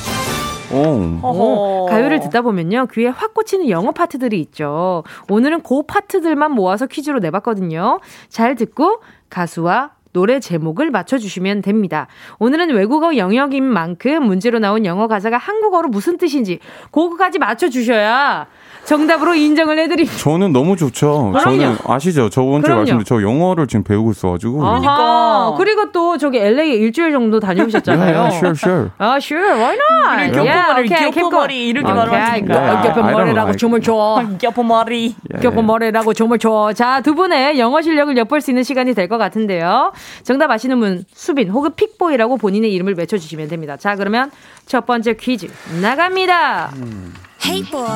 [0.72, 1.86] 오.
[1.86, 2.86] 가요를 듣다 보면요.
[2.92, 5.04] 귀에 확 꽂히는 영어 파트들이 있죠.
[5.28, 8.00] 오늘은 그 파트들만 모아서 퀴즈로 내봤거든요.
[8.28, 9.00] 잘 듣고
[9.30, 12.06] 가수와 노래 제목을 맞춰주시면 됩니다.
[12.38, 16.60] 오늘은 외국어 영역인 만큼 문제로 나온 영어 가사가 한국어로 무슨 뜻인지
[16.92, 18.46] 그거까지 맞춰주셔야
[18.84, 20.16] 정답으로 인정을 해드립니다.
[20.18, 21.32] 저는 너무 좋죠.
[21.32, 21.58] 그럼요.
[21.58, 22.28] 저는 아시죠?
[22.28, 24.58] 저번 주에 말씀드린 저 영어를 지금 배우고 있어가지고.
[24.58, 25.54] 그러니까.
[25.56, 28.14] 그리고 또 저기 LA 일주일 정도 다녀오셨잖아요.
[28.18, 28.90] yeah, sure, sure.
[28.98, 30.32] 아, sure, why not?
[30.36, 32.82] 교포머리, yeah, 교포머리 이렇게 말하니까.
[32.94, 34.22] 교포머리라고 춤을 춰.
[34.40, 35.14] 교포머리.
[35.40, 36.72] 교포머리라고 춤을 춰.
[36.74, 39.92] 자, 두 분의 영어 실력을 엿볼 수 있는 시간이 될 것 같은데요.
[40.22, 43.76] 정답 아시는 분 수빈 혹은 픽보이라고 본인의 이름을 외쳐주시면 됩니다.
[43.76, 44.30] 자, 그러면
[44.66, 45.46] 첫 번째 퀴즈
[45.82, 46.70] 나갑니다.
[46.76, 47.12] 음.
[47.46, 47.86] Hey boy.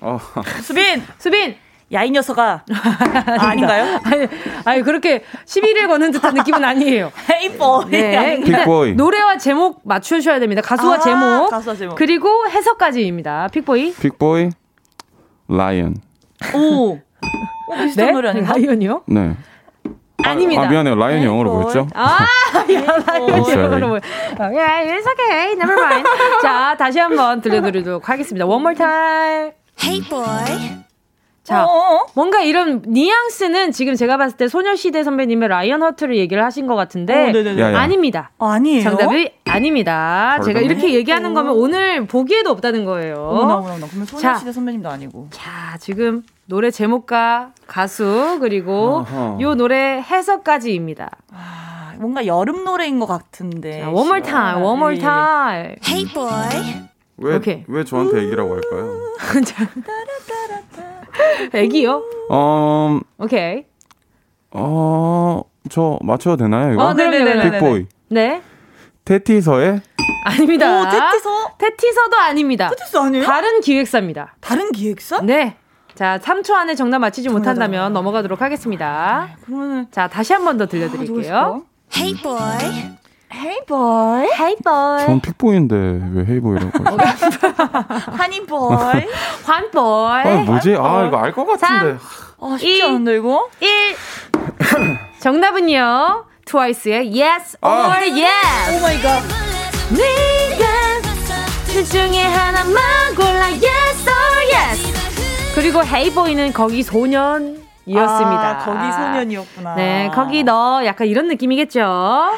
[0.00, 0.18] 어.
[0.62, 1.56] 수빈, 수빈.
[1.92, 2.64] 야, 이 녀석아.
[2.70, 4.00] 아, 아닌가요?
[4.04, 4.26] 아니,
[4.64, 7.12] 아니, 그렇게 시비를 거는 듯한 느낌은 아니에요.
[7.30, 7.90] Hey boy.
[7.90, 8.40] 네.
[8.40, 8.94] 픽보이.
[8.94, 10.62] 노래와 제목 맞추셔야 됩니다.
[10.62, 11.50] 가수와 아, 제목.
[11.50, 11.94] 가수와 제목.
[11.96, 13.48] 그리고 해석까지입니다.
[13.52, 13.94] 픽보이.
[13.94, 14.50] 픽보이.
[15.48, 15.96] 라이언.
[16.54, 16.94] 오.
[16.94, 18.12] 어, 비슷한 네?
[18.12, 18.52] 노래 아닌가?
[18.54, 19.02] Lion이요?
[19.08, 19.36] 네.
[20.30, 20.62] 아닙니다.
[20.62, 20.94] 아, 미안해요.
[20.94, 21.88] Lion이 네, 영어로 뭐였죠?
[21.94, 22.26] 아,
[23.06, 23.96] Lion이 영어로 뭐.
[23.96, 24.00] 야,
[24.84, 25.52] it's okay.
[25.52, 26.08] Never mind.
[26.42, 28.46] 자, 다시 한번 들려드리도록 하겠습니다.
[28.46, 29.52] One more time.
[29.82, 30.84] Hey boy.
[31.44, 32.06] 자, 어어?
[32.14, 37.32] 뭔가 이런 뉘앙스는 지금 제가 봤을 때 소녀시대 선배님의 Lion Heart를 얘기를 하신 것 같은데
[37.32, 37.78] 어, 야, 야.
[37.80, 38.30] 아닙니다.
[38.38, 38.82] 어, 아니에요.
[38.82, 40.40] 정답이 아닙니다.
[40.42, 41.34] 제가 이렇게 얘기하는 어.
[41.34, 43.16] 거면 오늘 보기에도 없다는 거예요.
[43.16, 43.86] 어머나, 어머나.
[43.86, 45.28] 그러면 소녀시대 자, 선배님도 아니고.
[45.30, 49.38] 자, 지금 노래 제목과 가수 그리고 어허.
[49.42, 51.10] 요 노래 해석까지입니다.
[51.30, 53.82] 아, 뭔가 여름 노래인 것 같은데.
[53.82, 55.76] 자, one more time, one more time.
[55.86, 56.84] Hey boy.
[57.18, 57.64] 왜, 오케이.
[57.68, 58.98] 왜 저한테 애기라고 할까요?
[61.54, 62.02] 애기요?
[62.30, 63.64] 어, 오케이.
[64.50, 66.84] 어, 저 맞춰도 되나요, 이거?
[66.86, 67.50] 어, 네네네.
[67.50, 67.86] 빅보이.
[68.10, 68.42] 네.
[69.04, 69.80] 테티서의?
[70.26, 70.80] 아닙니다.
[70.80, 71.56] 오, 테티서?
[71.58, 72.70] 테티서도 아닙니다.
[72.70, 73.24] 테티서 아니에요?
[73.24, 74.36] 다른 기획사입니다.
[74.40, 75.20] 다른 기획사?
[75.20, 75.56] 네.
[75.94, 78.86] 자, 3초 안에 정답 맞히지 못한다면 넘어가도록 하겠습니다.
[78.86, 81.64] 아, 그러면은 자, 다시 한 번 더 들려드릴게요.
[82.40, 84.26] 아, hey boy.
[84.26, 84.26] Hey boy.
[84.36, 85.06] Hey boy.
[85.06, 85.74] 전 픽보이인데
[86.14, 86.96] 왜 Hey boy라고 하죠?
[88.16, 89.06] Honey boy.
[89.44, 90.22] 환 boy.
[90.22, 90.76] 아, 뭐지?
[90.78, 91.98] 아, 이거 알 것 같은데.
[92.40, 93.48] 아, 쉽지 않은데 이거?
[93.60, 93.96] 1.
[95.20, 96.24] 정답은요.
[96.44, 97.98] 트와이스의 Yes or 아.
[98.00, 98.76] Yes.
[98.76, 99.22] Oh my god.
[99.90, 100.64] 네가
[101.66, 102.74] 둘 중에 하나만
[103.16, 105.54] 골라 Yes or Yes.
[105.54, 108.48] 그리고 Hey boy는 거기 소년 이었습니다.
[108.48, 109.74] 아, 거기 소년이었구나.
[109.76, 112.32] 네, 거기 너 약간 이런 느낌이겠죠.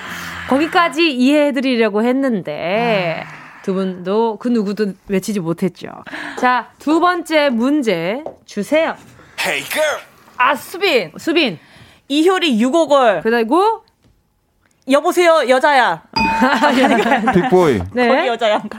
[0.49, 3.25] 거기까지 이해해드리려고 했는데
[3.63, 5.89] 두 분도 그 누구도 외치지 못했죠.
[6.39, 8.95] 자, 두 번째 문제 주세요.
[9.41, 9.99] Hey girl.
[10.37, 11.13] 아, 수빈.
[11.19, 11.59] 수빈.
[12.09, 13.23] 이효리 유고걸.
[13.23, 13.83] 그리고
[14.89, 16.03] 여보세요, 여자야.
[17.35, 17.83] 빅보이.
[17.93, 18.09] 네.
[18.09, 18.79] 거기 여자야인가?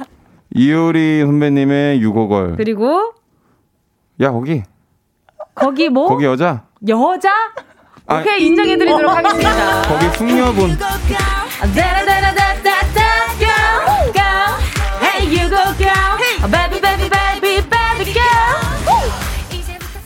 [0.55, 2.55] 이효리 선배님의 유고걸.
[2.55, 3.13] 그리고
[4.21, 4.63] 야, 거기.
[5.53, 6.07] 거기 뭐?
[6.07, 6.63] 거기 여자?
[6.87, 7.29] 여자?
[8.05, 9.81] 아, 오케이, 인정해드리도록 하겠습니다.
[9.81, 10.77] 거기 숙녀분.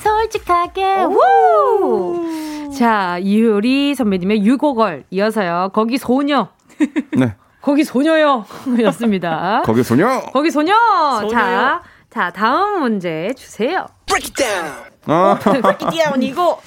[0.01, 2.71] 솔직하게, 우!
[2.77, 5.71] 자, 이효리 선배님의 유고걸 이어서요.
[5.73, 6.47] 거기 소녀.
[7.17, 7.35] 네.
[7.61, 8.45] 거기 소녀요.
[8.83, 9.61] 였습니다.
[9.65, 10.21] 거기 소녀.
[10.31, 10.73] 거기 소녀.
[11.19, 11.29] 소녀요.
[11.31, 13.87] 자, 자, 다음 문제 주세요.
[14.05, 14.73] Break it down.
[15.07, 15.37] 어.
[15.39, 16.23] Break it down.
[16.23, 16.59] 이거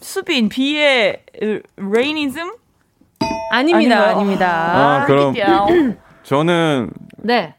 [0.00, 1.24] 수빈 비의
[1.76, 2.52] Rainism?
[3.50, 4.10] 아닙니다.
[4.10, 5.02] 아닙니다.
[5.02, 5.34] 아, 그럼
[6.22, 7.54] 저는 네.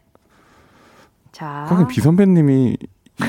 [1.32, 1.66] 자.
[1.70, 2.78] 하긴 비 선배님이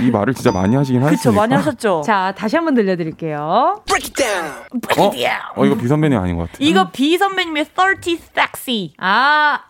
[0.00, 1.20] 이 말을 진짜 많이 하시긴 하셨죠.
[1.22, 2.02] 그렇죠, 많이 하셨죠.
[2.04, 3.82] 자, 다시 한번 들려드릴게요.
[3.86, 4.80] Break it down.
[4.80, 5.06] Break 어?
[5.08, 5.40] it down.
[5.56, 6.66] 어, 이거 비 선배님 아닌 것 같아요.
[6.66, 8.92] 이거 비 선배님의 30 sexy.
[8.98, 9.60] 아,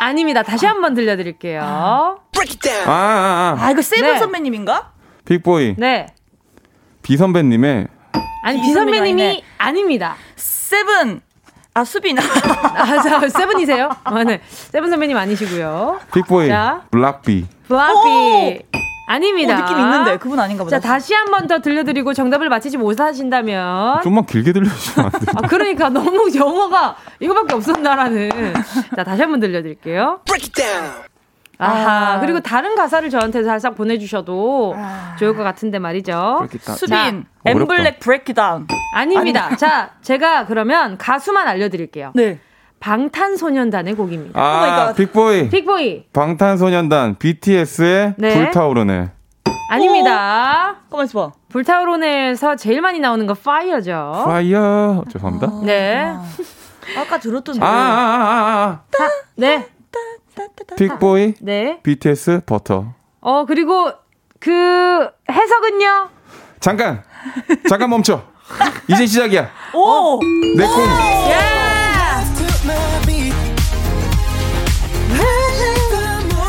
[0.00, 0.42] 아닙니다.
[0.42, 2.18] 다시 한번 들려드릴게요.
[2.32, 2.88] Break it down.
[2.88, 3.64] 아, 아, 아.
[3.64, 4.18] 아 이거 세븐 네.
[4.18, 4.92] 선배님인가?
[5.24, 5.76] 픽보이.
[5.78, 6.06] 네.
[7.02, 7.86] 비 선배님의
[8.42, 10.16] 아니 비 선배님이 아닙니다.
[10.34, 11.20] 세븐
[11.76, 12.16] 아, 수빈.
[12.18, 13.90] 아, 자, 세븐이세요?
[14.02, 14.40] 아, 네.
[14.48, 16.00] 세븐 선배님 아니시고요.
[16.14, 16.48] 픽보이.
[16.48, 16.80] 자.
[16.90, 17.46] 블락비.
[17.68, 18.62] 블락비.
[19.08, 19.54] 아닙니다.
[19.54, 20.80] 오, 느낌 있는데 그분 아닌가 보다.
[20.80, 25.32] 자 다시 한 번 더 들려드리고 정답을 맞히지 못하신다면 좀만 길게 들려주시면 안 돼요?
[25.36, 28.30] 아 그러니까 너무 영어가 이거밖에 없었나라는.
[28.96, 30.20] 자 다시 한 번 들려드릴게요.
[31.58, 32.20] 아하 아.
[32.20, 35.16] 그리고 다른 가사를 저한테 살짝 보내주셔도 아.
[35.18, 36.46] 좋을 것 같은데 말이죠.
[36.76, 39.56] 수빈 엠블랙 breakdown 아닙니다.
[39.56, 42.12] 자 제가 그러면 가수만 알려드릴게요.
[42.14, 42.40] 네.
[42.78, 44.38] 방탄소년단의 곡입니다.
[44.38, 45.48] 아, 픽보이.
[45.48, 46.04] 픽보이.
[46.12, 48.34] 방탄소년단 BTS의 네.
[48.34, 49.10] 불타오르네.
[49.70, 50.76] 아닙니다.
[50.90, 51.34] 가만 있어 봐.
[51.48, 54.24] 불타오르네에서 제일 많이 나오는 거 fire죠.
[54.26, 55.04] Fire.
[55.10, 55.60] 죄송합니다.
[55.64, 56.14] 네.
[56.96, 57.66] 아까 들었던 노래.
[57.66, 59.02] 아, 아, 아, 아.
[59.02, 59.10] 아.
[59.36, 59.66] 네.
[60.76, 61.34] 픽보이.
[61.40, 61.80] 네.
[61.82, 62.92] BTS 버터.
[63.20, 63.90] 어, 그리고
[64.40, 66.08] 그 해석은요?
[66.60, 67.02] 잠깐.
[67.68, 68.22] 잠깐 멈춰.
[68.88, 69.48] 이제 시작이야.
[69.74, 70.20] 오!
[70.56, 70.84] 내 꿈.
[71.30, 72.24] 야!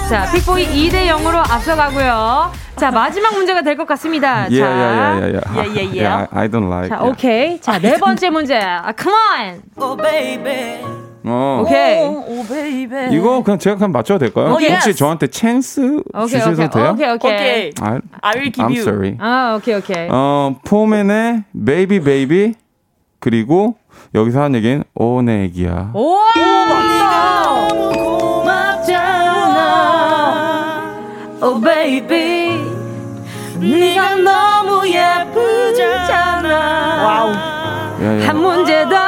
[0.10, 2.52] 자, 픽보이 2대 0으로 앞서가고요.
[2.78, 4.48] 자, 마지막 문제가 될 것 같습니다.
[4.48, 5.58] 자, yeah, yeah, yeah, yeah.
[5.58, 6.28] Yeah, yeah, yeah.
[6.32, 6.90] I don't like.
[6.90, 7.60] 자, 오케이.
[7.60, 8.56] 자, 네 번째 문제.
[8.58, 9.62] 아, come on.
[9.78, 11.07] Oh, baby.
[11.30, 11.62] 어.
[11.64, 12.04] 오케이.
[12.06, 13.10] Oh, baby.
[13.12, 14.48] 이거 그냥 제가 그냥 맞춰도 될까요?
[14.54, 16.70] 오, 혹시 저한테 찬스 오케이, 주셔도 오케이.
[16.70, 16.92] 돼요?
[16.94, 17.34] 오케이, 오케이.
[17.34, 17.72] 오케이.
[17.82, 18.82] I, I will give I'm you.
[18.82, 19.16] sorry.
[19.20, 20.08] 아, 오케이, 오케이.
[20.12, 22.54] 어, 포맨의 baby baby
[23.20, 23.76] 그리고
[24.16, 25.92] 여기서 한 얘기는 오 내 애기야.
[25.94, 27.38] 오, 맞다.
[31.40, 32.58] Oh baby
[33.60, 36.50] 네가 너무 예쁘잖아
[37.06, 37.30] 와우
[38.04, 38.28] 야, 야.
[38.28, 39.07] 한 문제 더.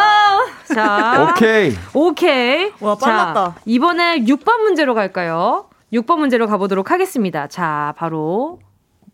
[0.84, 1.28] 자.
[1.36, 1.74] 오케이.
[1.94, 2.72] 오케이.
[2.80, 3.34] 와, 빨랐다.
[3.34, 5.66] 자, 이번에 6번 문제로 갈까요?
[5.92, 7.48] 6번 문제로 가보도록 하겠습니다.
[7.48, 8.60] 자, 바로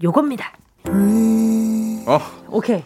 [0.04, 0.52] 요겁니다.
[2.08, 2.20] 어,
[2.52, 2.84] 오케이.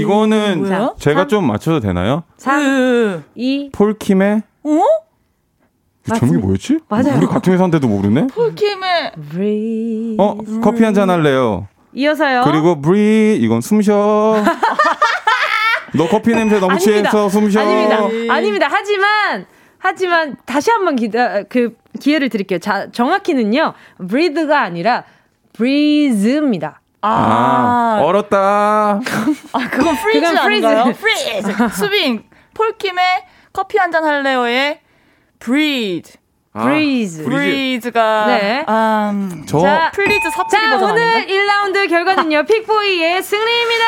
[0.00, 0.94] 이거는 뭐야?
[0.98, 1.28] 제가 삼.
[1.28, 2.24] 좀 맞춰도 되나요?
[2.38, 4.80] 3, 2, 폴킴의 어?
[6.18, 6.78] 제목이 뭐였지?
[6.88, 7.16] 맞아요.
[7.16, 8.26] 우리 같은 회사인데도 모르네?
[8.28, 10.16] 폴킴의 breathe.
[10.18, 11.68] 어, 커피 한 잔 할래요.
[11.92, 12.42] 이어서요.
[12.44, 14.36] 그리고 breathe 이건 숨 쉬어.
[15.96, 17.10] 너 커피 냄새 너무 아닙니다.
[17.10, 17.60] 취해서 숨 쉬어.
[17.62, 18.34] 아닙니다.
[18.34, 18.68] 아닙니다.
[18.70, 19.46] 하지만
[19.78, 22.58] 하지만 다시 한번 기다 그 기회를 드릴게요.
[22.58, 23.74] 자, 정확히는요.
[24.08, 25.04] breathe가 아니라
[25.54, 26.80] breeze입니다.
[27.02, 29.00] 아, 얼었다.
[29.52, 30.26] 아 그건 freeze.
[30.26, 30.92] 아닌가요?
[30.92, 32.24] freeze 수빈
[32.54, 33.04] 폴킴의
[33.52, 34.80] 커피 한 잔 할래요의
[35.38, 36.14] breeze
[36.52, 36.64] 아.
[36.64, 37.22] breeze.
[37.24, 38.64] breeze가 네.
[38.68, 41.32] 음, 저 자, please 사투리 자, 버전 오늘 아닌가?
[41.32, 42.42] 1라운드 결과는요.
[42.48, 43.84] 픽보이의 승리입니다.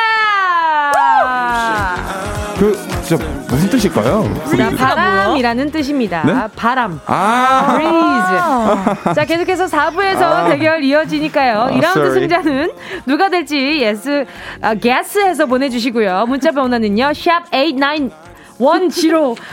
[2.58, 4.24] 그 진짜 무슨 뜻일까요?
[4.24, 6.22] 자, breeze가 바람이라는 뜻입니다.
[6.26, 6.34] 네?
[6.56, 7.00] 바람.
[7.06, 9.14] 아, breeze.
[9.14, 10.48] 자, 계속해서 4부에서 아.
[10.48, 11.60] 대결 이어지니까요.
[11.60, 12.14] 아, 2라운드 sorry.
[12.14, 12.72] 승자는
[13.06, 14.24] 누가 될지 yes,
[14.60, 16.24] 아, guess해서 보내 주시고요.
[16.26, 17.10] 문자 번호는요.
[17.12, 18.10] 샵8910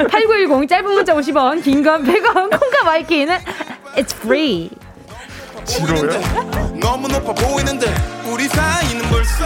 [0.10, 3.38] 8910 짧은 문자 50원, 긴 건 100원, 콩과 마이키는
[3.98, 4.72] it's free.
[5.66, 6.20] 지루해?
[6.82, 7.86] 너무 높아 보이는데
[8.32, 9.46] 우리 사이는 벌써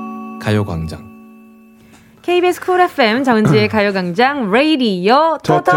[0.41, 1.09] 가요광장.
[2.23, 5.71] KBS 쿨 FM 정은지의 가요광장 레이디오 토토.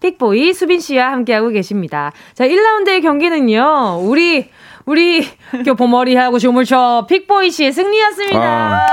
[0.00, 2.12] 픽보이 수빈 씨와 함께하고 계십니다.
[2.34, 4.50] 자, 1라운드의 경기는요, 우리,
[4.84, 5.26] 우리,
[5.64, 8.86] 교포머리하고 조물쳐 픽보이 씨의 승리였습니다.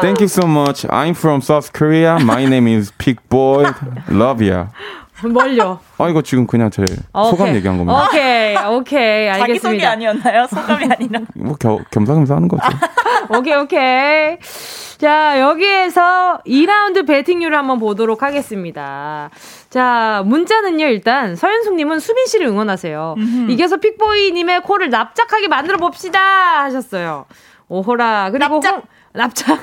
[0.00, 0.86] Thank you so much.
[0.88, 2.16] I'm from South Korea.
[2.20, 2.90] My name is
[3.28, 3.66] Boy.
[4.10, 4.68] Love ya.
[5.32, 5.80] 뭘요?
[5.98, 7.54] 아 이거 지금 그냥 제 소감 오케이.
[7.56, 8.04] 얘기한 겁니다.
[8.04, 9.90] 오케이, 오케이, 알겠습니다.
[9.90, 10.46] 아니었나요?
[10.48, 12.62] 소감이 아니라 뭐 겨, 겸사겸사 하는 거죠.
[13.36, 14.36] 오케이, 오케이.
[14.98, 19.30] 자, 여기에서 2라운드 배팅률을 한번 보도록 하겠습니다.
[19.68, 23.16] 자, 문자는요, 일단, 서현숙님은 수빈 씨를 응원하세요.
[23.48, 26.62] 이겨서 픽보이님의 코를 납작하게 만들어 봅시다!
[26.64, 27.26] 하셨어요.
[27.68, 28.30] 오호라.
[28.30, 28.74] 그리고 납작.
[28.74, 29.60] 홍, 납작.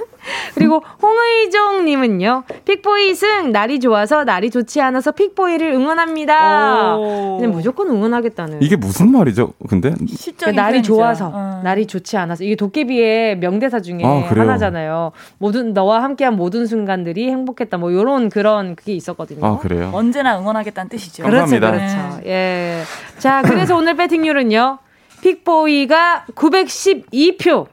[0.56, 6.98] 그리고 홍의정님은요, 픽보이 승, 날이 좋아서 날이 좋지 않아서 픽보이를 응원합니다.
[6.98, 7.38] 오.
[7.38, 8.62] 그냥 무조건 응원하겠다는.
[8.62, 9.54] 이게 무슨 말이죠?
[9.70, 10.84] 근데 실적인 그 날이.
[10.84, 11.62] 좋아서 어.
[11.64, 14.24] 날이 좋지 않아서 이게 도깨비의 명대사 중에 아?
[14.28, 15.12] 하나잖아요.
[15.38, 17.78] 모든 너와 함께한 모든 순간들이 행복했다.
[17.78, 19.46] 뭐 요런 그런 그게 있었거든요.
[19.46, 19.92] 아 그래요.
[19.94, 21.24] 언제나 응원하겠다는 뜻이죠.
[21.24, 21.72] 그렇죠, 감사합니다.
[22.12, 22.28] 그렇죠.
[22.30, 22.84] 예.
[23.20, 24.80] 자, 그래서 오늘 배팅률은요.
[25.22, 27.68] 픽보이가 912표,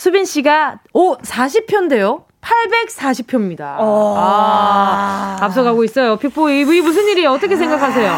[0.00, 2.22] 수빈 씨가 오 40표인데요.
[2.40, 3.76] 840표입니다.
[3.80, 4.14] 어.
[4.16, 6.16] 아, 앞서가고 있어요.
[6.16, 7.32] 픽보이, 이 무슨 일이에요?
[7.32, 8.10] 어떻게 생각하세요?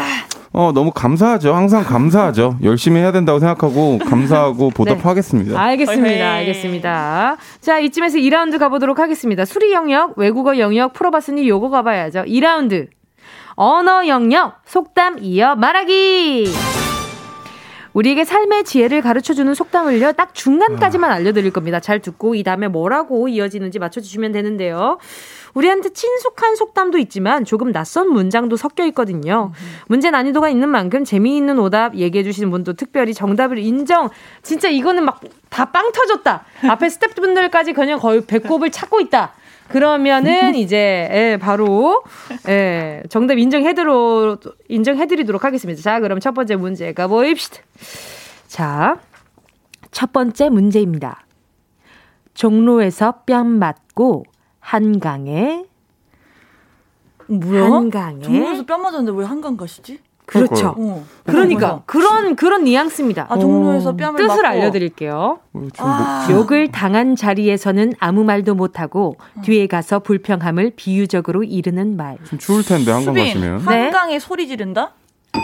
[0.53, 1.53] 어, 너무 감사하죠.
[1.53, 2.55] 항상 감사하죠.
[2.63, 4.73] 열심히 해야 된다고 생각하고 감사하고 네.
[4.73, 5.51] 보답하겠습니다.
[5.51, 5.57] 네.
[5.57, 6.31] 알겠습니다.
[6.31, 7.37] 알겠습니다.
[7.59, 9.43] 자, 이쯤에서 2라운드 가보도록 하겠습니다.
[9.43, 12.23] 수리 영역, 외국어 영역 풀어봤으니 요거 가봐야죠.
[12.23, 12.87] 2라운드.
[13.55, 16.45] 언어 영역, 속담 이어 말하기.
[17.93, 21.13] 우리에게 삶의 지혜를 가르쳐주는 속담을요, 딱 중간까지만 아.
[21.13, 21.79] 알려드릴 겁니다.
[21.79, 24.97] 잘 듣고, 이 다음에 뭐라고 이어지는지 맞춰주시면 되는데요.
[25.53, 29.51] 우리한테 친숙한 속담도 있지만 조금 낯선 문장도 섞여 있거든요.
[29.87, 34.09] 문제 난이도가 있는 만큼 재미있는 오답 얘기해 주시는 분도 특별히 정답을 인정.
[34.41, 35.21] 진짜 이거는 막
[35.53, 36.43] 다 빵 터졌다.
[36.67, 39.33] 앞에 스태프분들까지 그냥 거의 배꼽을 찾고 있다.
[39.73, 42.03] 그러면은 이제 예, 바로
[42.47, 44.37] 예, 정답 인정해드로
[44.69, 45.81] 인정해드리도록 하겠습니다.
[45.81, 47.57] 자, 그럼 첫 번째 문제 가보입시다.
[48.45, 48.99] 자,
[49.89, 51.25] 첫 번째 문제입니다.
[52.35, 54.25] 종로에서 뺨 맞고
[54.59, 55.65] 한강에
[57.25, 57.63] 뭐야?
[57.65, 59.99] 한강에 종로에서 뺨 맞았는데 왜 한강 가시지?
[60.25, 60.75] 그렇죠.
[60.77, 61.05] 어.
[61.25, 63.27] 그러니까 그런 그런 뉘앙스입니다.
[63.29, 64.47] 아, 종로에서 뺨을 뜻을 맞고.
[64.47, 65.39] 알려드릴게요.
[65.53, 66.27] 어, 아.
[66.31, 69.41] 욕을 당한 자리에서는 아무 말도 못하고 어.
[69.41, 72.17] 뒤에 가서 불평함을 비유적으로 이르는 말.
[72.23, 73.59] 좀 추울 텐데 한강 가시면.
[73.59, 74.19] 한강에 네.
[74.19, 74.93] 소리 지른다?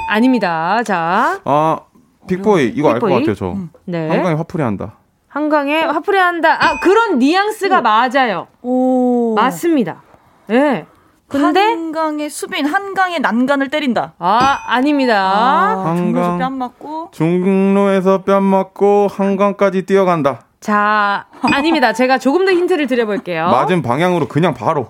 [0.09, 0.81] 아닙니다.
[0.83, 1.39] 자.
[1.43, 1.79] 아
[2.27, 3.51] 빅보이 이거 알 것 같아요 저.
[3.51, 3.69] 음.
[3.85, 4.07] 네.
[4.09, 4.95] 한강에 화풀이 한다.
[5.27, 6.57] 한강에 화풀이 한다.
[6.59, 7.81] 아 그런 뉘앙스가 오.
[7.81, 8.47] 맞아요.
[8.61, 9.33] 오.
[9.35, 10.01] 맞습니다.
[10.49, 10.53] 예.
[10.59, 10.85] 네.
[11.29, 14.13] 근데 한강의 수빈 한강의 난간을 때린다.
[14.17, 15.15] 아 아닙니다.
[15.31, 20.41] 아, 한강 뺨 맞고 중로에서 뺨 맞고 한강까지 뛰어간다.
[20.59, 21.93] 자 아닙니다.
[21.93, 23.45] 제가 조금 더 힌트를 드려볼게요.
[23.49, 24.87] 맞은 방향으로 그냥 바로.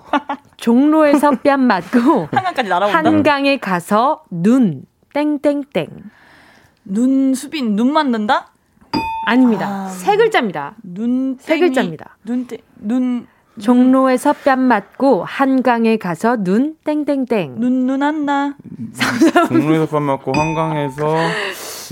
[0.56, 2.98] 종로에서 뺨 맞고 한강까지 날아온다.
[2.98, 4.82] 한강에 가서 눈
[5.12, 5.88] 땡땡땡.
[6.84, 8.48] 눈 수빈 눈 맞는다?
[9.26, 9.66] 아닙니다.
[9.68, 10.74] 아, 세 글자입니다.
[10.82, 12.16] 눈 세 글자입니다.
[12.24, 13.26] 눈눈
[13.58, 17.54] 종로에서 뺨 맞고 한강에 가서 눈 땡땡땡.
[17.58, 18.54] 눈 눈 안나.
[19.48, 21.16] 종로에서 뺨 맞고 한강에서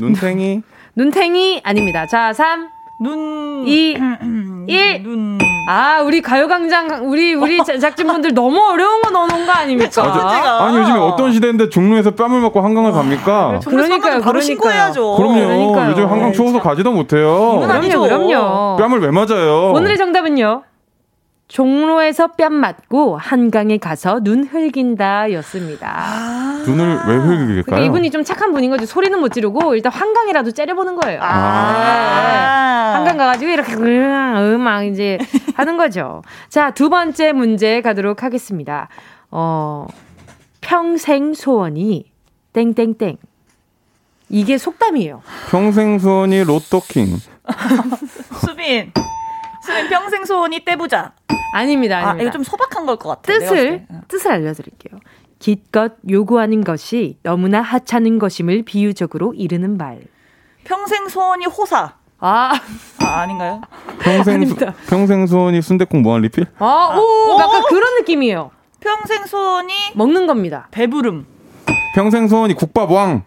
[0.01, 0.63] 눈탱이.
[0.97, 2.07] 눈탱이 아닙니다.
[2.07, 2.33] 자,
[3.01, 5.39] 3눈2 1 눈.
[5.71, 10.03] 아, 우리 가요광장 우리 우리 제작진분들 너무 어려운 거 넣어놓은 거 아닙니까?
[10.03, 13.33] 아, 아니 요즘에 어떤 시대인데 종로에서 뺨을 맞고 한강을 갑니까?
[13.33, 14.21] 아, 그러니까요.
[14.23, 15.17] 바로 신고해야죠.
[15.17, 15.35] 그럼요.
[15.35, 15.91] 그러니까요.
[15.91, 17.61] 요즘 한강 추워서 가지도 못해요.
[17.61, 18.77] 그럼요, 그럼요.
[18.79, 19.73] 뺨을 왜 맞아요?
[19.73, 20.63] 오늘의 정답은요.
[21.49, 25.93] 종로에서 뺨 맞고 한강에 가서 눈 흘긴다 였습니다.
[25.97, 27.85] 아~ 눈을 왜 흘길까요?
[27.85, 28.85] 이분이 좀 착한 분인 거지.
[28.85, 31.21] 소리는 못 지르고 일단 한강이라도 째려보는 거예요.
[31.23, 35.19] 아~ 한강 가가지고 이렇게 음악 이제
[35.55, 36.23] 하는 거죠.
[36.51, 38.89] 자, 두 번째 문제 가도록 하겠습니다.
[39.31, 39.87] 어,
[40.61, 42.13] 평생 소원이
[42.53, 43.17] 땡땡땡.
[44.29, 45.23] 이게 속담이에요.
[45.51, 47.07] 평생 소원이 로또킹.
[48.45, 48.93] 수빈.
[49.63, 51.13] 수빈 평생 소원이 떼보자.
[51.55, 52.11] 아닙니다, 아닙니다.
[52.11, 53.39] 아, 이거 좀 소박한 걸 것 같아요.
[53.39, 54.99] 뜻을, 뜻을 알려드릴게요.
[55.39, 60.01] 기껏 요구하는 것이 너무나 하찮은 것임을 비유적으로 이르는 말.
[60.65, 61.95] 평생 소원이 호사.
[62.21, 62.53] 아,
[63.01, 63.61] 아 아닌가요?
[64.01, 64.57] 평생 수,
[64.89, 66.47] 평생 소원이 순대국 무한 리필?
[66.59, 68.51] 아, 오, 오, 약간 그런 느낌이에요.
[68.81, 70.67] 평생 소원이 먹는 겁니다.
[70.73, 71.27] 배부름.
[71.95, 73.23] 평생 소원이 국밥 왕.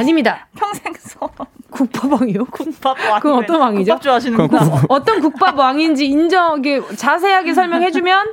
[0.00, 0.46] 아닙니다.
[0.54, 1.32] 평생 소원.
[1.70, 2.44] 국밥왕이요?
[2.46, 3.20] 국밥 왕.
[3.20, 3.84] 그건 어떤 왕이죠?
[3.84, 4.64] 국밥 좋아하시는구나.
[4.64, 4.84] 국밥.
[4.88, 6.62] 어떤 국밥 왕인지 인정,
[6.96, 8.26] 자세하게 설명해주면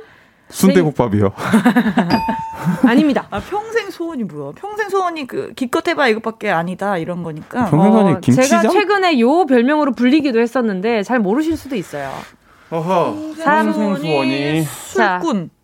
[0.50, 1.32] 순대국밥이요.
[2.86, 3.26] 아닙니다.
[3.30, 4.52] 아, 평생 소원이 뭐야?
[4.54, 7.64] 평생 소원이 그 기껏 해봐 이것밖에 아니다 이런 거니까.
[7.70, 8.60] 평생 소원이 어, 김치장?
[8.62, 12.12] 제가 최근에 요 별명으로 불리기도 했었는데 잘 모르실 수도 있어요.
[12.70, 13.34] 어허.
[13.42, 15.50] 평생 소원이 술꾼.
[15.50, 15.63] 아,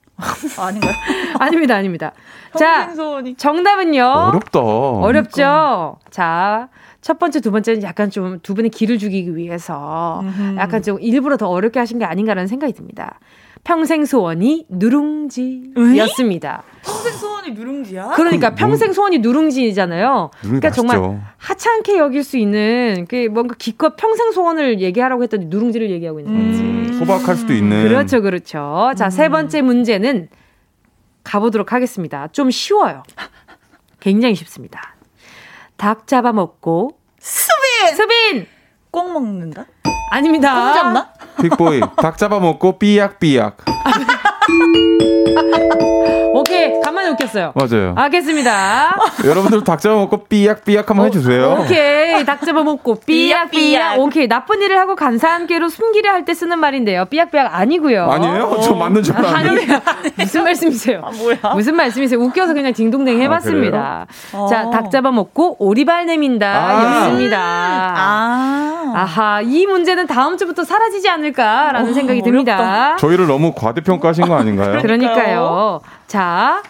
[0.58, 0.92] 아닌가요?
[1.38, 2.12] 아닙니다, 아닙니다.
[2.56, 2.92] 자,
[3.36, 4.02] 정답은요.
[4.04, 4.60] 어렵다.
[4.60, 5.96] 어렵죠.
[6.10, 6.68] 자,
[7.00, 10.56] 첫 번째, 두 번째는 약간 좀 두 분의 기를 죽이기 위해서 음흠.
[10.58, 13.18] 약간 좀 일부러 더 어렵게 하신 게 아닌가라는 생각이 듭니다.
[13.64, 16.62] 평생 소원이 누룽지였습니다.
[16.82, 17.12] 평생
[17.50, 18.08] 소원이 누룽지야?
[18.16, 20.30] 그러니까 평생 소원이 누룽지잖아요.
[20.40, 20.86] 그러니까 맛있죠.
[20.88, 26.34] 정말 하찮게 여길 수 있는 그 뭔가 기껏 평생 소원을 얘기하라고 했더니 누룽지를 얘기하고 있는
[26.50, 26.62] 거지.
[26.62, 26.98] 음.
[26.98, 27.82] 소박할 수도 있는.
[27.88, 28.92] 그렇죠, 그렇죠.
[28.96, 29.32] 자, 세 음.
[29.32, 30.28] 번째 문제는
[31.24, 32.28] 가보도록 하겠습니다.
[32.28, 33.02] 좀 쉬워요.
[34.00, 34.94] 굉장히 쉽습니다.
[35.76, 37.96] 닭 잡아먹고 수빈!
[37.96, 38.46] 수빈!
[38.90, 39.66] 꼭 먹는다?
[40.12, 40.72] 아닙니다.
[40.72, 41.12] 꼭 잡나?
[41.42, 43.58] 빅보이 닭 잡아먹고 삐약삐약.
[44.60, 46.80] 오케이 오케이.
[46.80, 47.52] 간만에 웃겼어요.
[47.54, 47.92] 맞아요.
[47.96, 48.96] 알겠습니다.
[49.24, 51.58] 여러분들 닭 잡아먹고 삐약삐약 한번 어, 해주세요.
[51.60, 52.24] 오케이.
[52.24, 53.98] 닭 잡아먹고 삐약삐약.
[53.98, 54.26] 오케이.
[54.28, 57.06] 나쁜 일을 하고 감사한 깨로 숨기려 할 때 쓰는 말인데요.
[57.06, 58.10] 삐약삐약 아니고요.
[58.10, 58.58] 아니에요?
[58.62, 59.80] 저 맞는 줄 알았는데.
[60.18, 61.00] 무슨 말씀이세요?
[61.04, 61.36] 아, 뭐야?
[61.54, 62.20] 무슨 말씀이세요?
[62.20, 64.06] 웃겨서 그냥 딩동댕 해봤습니다.
[64.34, 66.46] 아, 자, 닭 잡아먹고 오리발 내민다.
[66.46, 66.84] 아.
[67.06, 67.38] 였습니다.
[67.40, 68.92] 아.
[68.94, 69.40] 아하.
[69.42, 72.54] 이 문제는 다음 주부터 사라지지 않을까라는 어, 생각이 듭니다.
[72.56, 72.96] 어렵다.
[72.96, 74.80] 저희를 너무 과대평가하신 거 아 닌가요?
[74.82, 75.80] 그러니까요.
[76.06, 76.62] 자,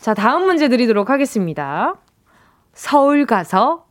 [0.00, 1.94] 자, 다음 문제 드리도록 하겠습니다.
[2.72, 3.84] 서울 가서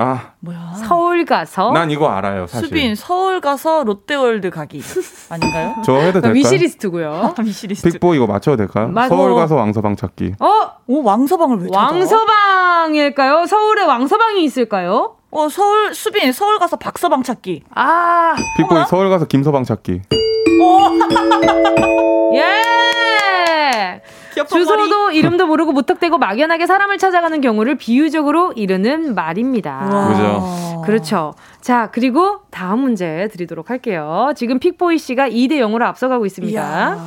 [0.00, 0.74] 아, 뭐야?
[0.86, 2.68] 서울 가서 난 이거 알아요, 사실.
[2.68, 4.80] 수빈 서울 가서 롯데월드 가기
[5.28, 5.74] 아닌가요?
[5.84, 6.34] 저 해도 될까요?
[6.34, 7.10] 위시리스트고요.
[7.36, 7.90] 아, 위시리스트.
[7.90, 8.88] 빅보 이거 맞춰도 될까요?
[8.88, 9.08] 맞고.
[9.14, 10.34] 서울 가서 왕서방 찾기.
[10.38, 10.70] 어?
[10.86, 11.80] 오, 왕서방을 왜 찾아?
[11.80, 13.46] 왕서방일까요?
[13.46, 15.16] 서울에 왕서방이 있을까요?
[15.30, 17.64] 어, 서울 수빈 서울 가서 박서방 찾기.
[17.74, 20.02] 아, 빅보이 서울 가서 김서방 찾기.
[22.34, 24.02] 예.
[24.48, 25.18] 주소도 머리.
[25.18, 30.08] 이름도 모르고 무턱대고 막연하게 사람을 찾아가는 경우를 비유적으로 이르는 말입니다.
[30.08, 30.82] 그죠.
[30.84, 31.34] 그렇죠.
[31.60, 34.32] 자, 그리고 다음 문제 드리도록 할게요.
[34.36, 36.98] 지금 픽보이 씨가 2대 0으로 앞서가고 있습니다.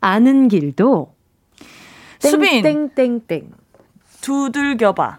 [0.00, 1.14] 아는 길도
[2.20, 2.62] 수빈
[2.94, 3.50] 땡땡땡
[4.20, 5.18] 두들겨봐.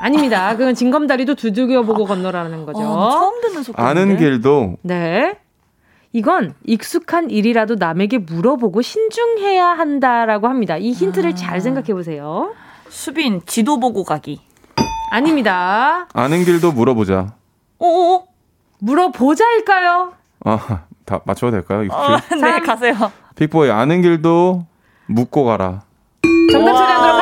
[0.00, 0.56] 아닙니다.
[0.56, 2.78] 그건 징검다리도 두들겨보고 건너라는 거죠.
[2.80, 3.82] 어, 처음 듣는 속도.
[3.82, 4.76] 아는 길도.
[4.82, 5.38] 네.
[6.12, 10.76] 이건 익숙한 일이라도 남에게 물어보고 신중해야 한다라고 합니다.
[10.76, 11.34] 이 힌트를 아.
[11.34, 12.54] 잘 생각해 보세요.
[12.88, 14.40] 수빈 지도 보고 가기.
[15.10, 16.06] 아닙니다.
[16.14, 17.34] 아는 길도 물어보자.
[17.78, 18.22] 오
[18.80, 20.12] 물어보자일까요?
[20.44, 21.88] 아, 다 맞춰도 될까요?
[21.90, 22.94] 어, 네, 가세요.
[23.36, 24.64] 빅보이 아는 길도
[25.06, 25.82] 묻고 가라.
[26.50, 26.96] 정답 하겠습니다.
[26.96, 27.17] 진짜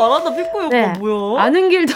[0.00, 0.76] 잘한다, 픽보이 오빠.
[0.76, 0.92] 네.
[0.98, 1.42] 뭐야?
[1.42, 1.94] 아는 길도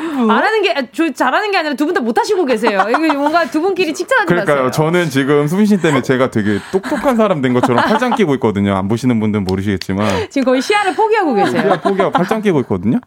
[0.00, 2.86] 안 하는 게, 저, 잘하는 게 아니라 두 분 다 못하시고 계세요.
[2.88, 4.56] 이거 뭔가 두 분끼리 칭찬하지 그러니까요.
[4.66, 4.70] 마세요.
[4.70, 8.76] 저는 지금 수빈 씨 때문에 제가 되게 똑똑한 사람 된 것처럼 팔짱 끼고 있거든요.
[8.76, 10.28] 안 보시는 분들은 모르시겠지만.
[10.30, 11.62] 지금 거의 시야를 포기하고 계세요.
[11.62, 13.00] 시야 포기하고 팔짱 끼고 있거든요.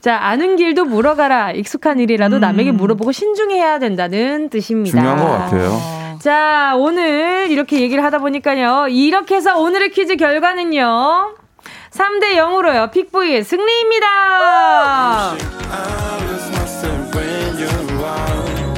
[0.00, 1.52] 자, 아는 길도 물어가라.
[1.52, 2.40] 익숙한 일이라도 음.
[2.40, 4.98] 남에게 물어보고 신중해야 된다는 뜻입니다.
[4.98, 6.18] 중요한 것 같아요.
[6.18, 8.88] 자, 오늘 이렇게 얘기를 하다 보니까요.
[8.88, 11.34] 이렇게 해서 오늘의 퀴즈 결과는요.
[11.96, 12.90] 3대 0으로요.
[12.90, 14.06] 픽보이의 승리입니다.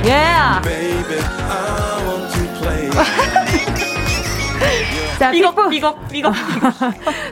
[0.05, 0.12] 예.
[5.19, 6.33] 자, 삐걱, 삐걱, 삐걱,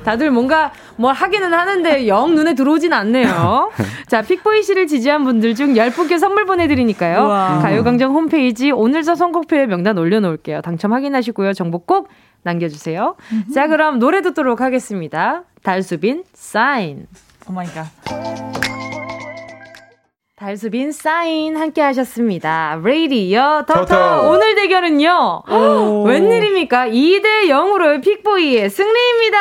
[0.05, 3.71] 다들 뭔가 뭐 하기는 하는데 영 눈에 들어오진 않네요.
[4.09, 7.27] 자, 픽보이 씨를 지지한 분들 중 10분께 선물 보내드리니까요.
[7.27, 7.59] 우와.
[7.63, 10.63] 가요광장 홈페이지 오늘자 선곡표에 명단 올려놓을게요.
[10.63, 11.53] 당첨 확인하시고요.
[11.53, 12.09] 정보 꼭
[12.47, 13.17] 남겨주세요.
[13.55, 15.43] 자, 그럼 노래 듣도록 하겠습니다.
[15.63, 17.07] 달수빈, 사인.
[17.49, 17.87] oh my god.
[20.37, 22.79] 달수빈 사인 함께 하셨습니다.
[22.85, 25.43] 레이디어 터터 오늘 대결은요.
[26.05, 26.89] 웬일입니까?
[26.89, 29.39] 2대 0으로 픽보이의 승리입니다.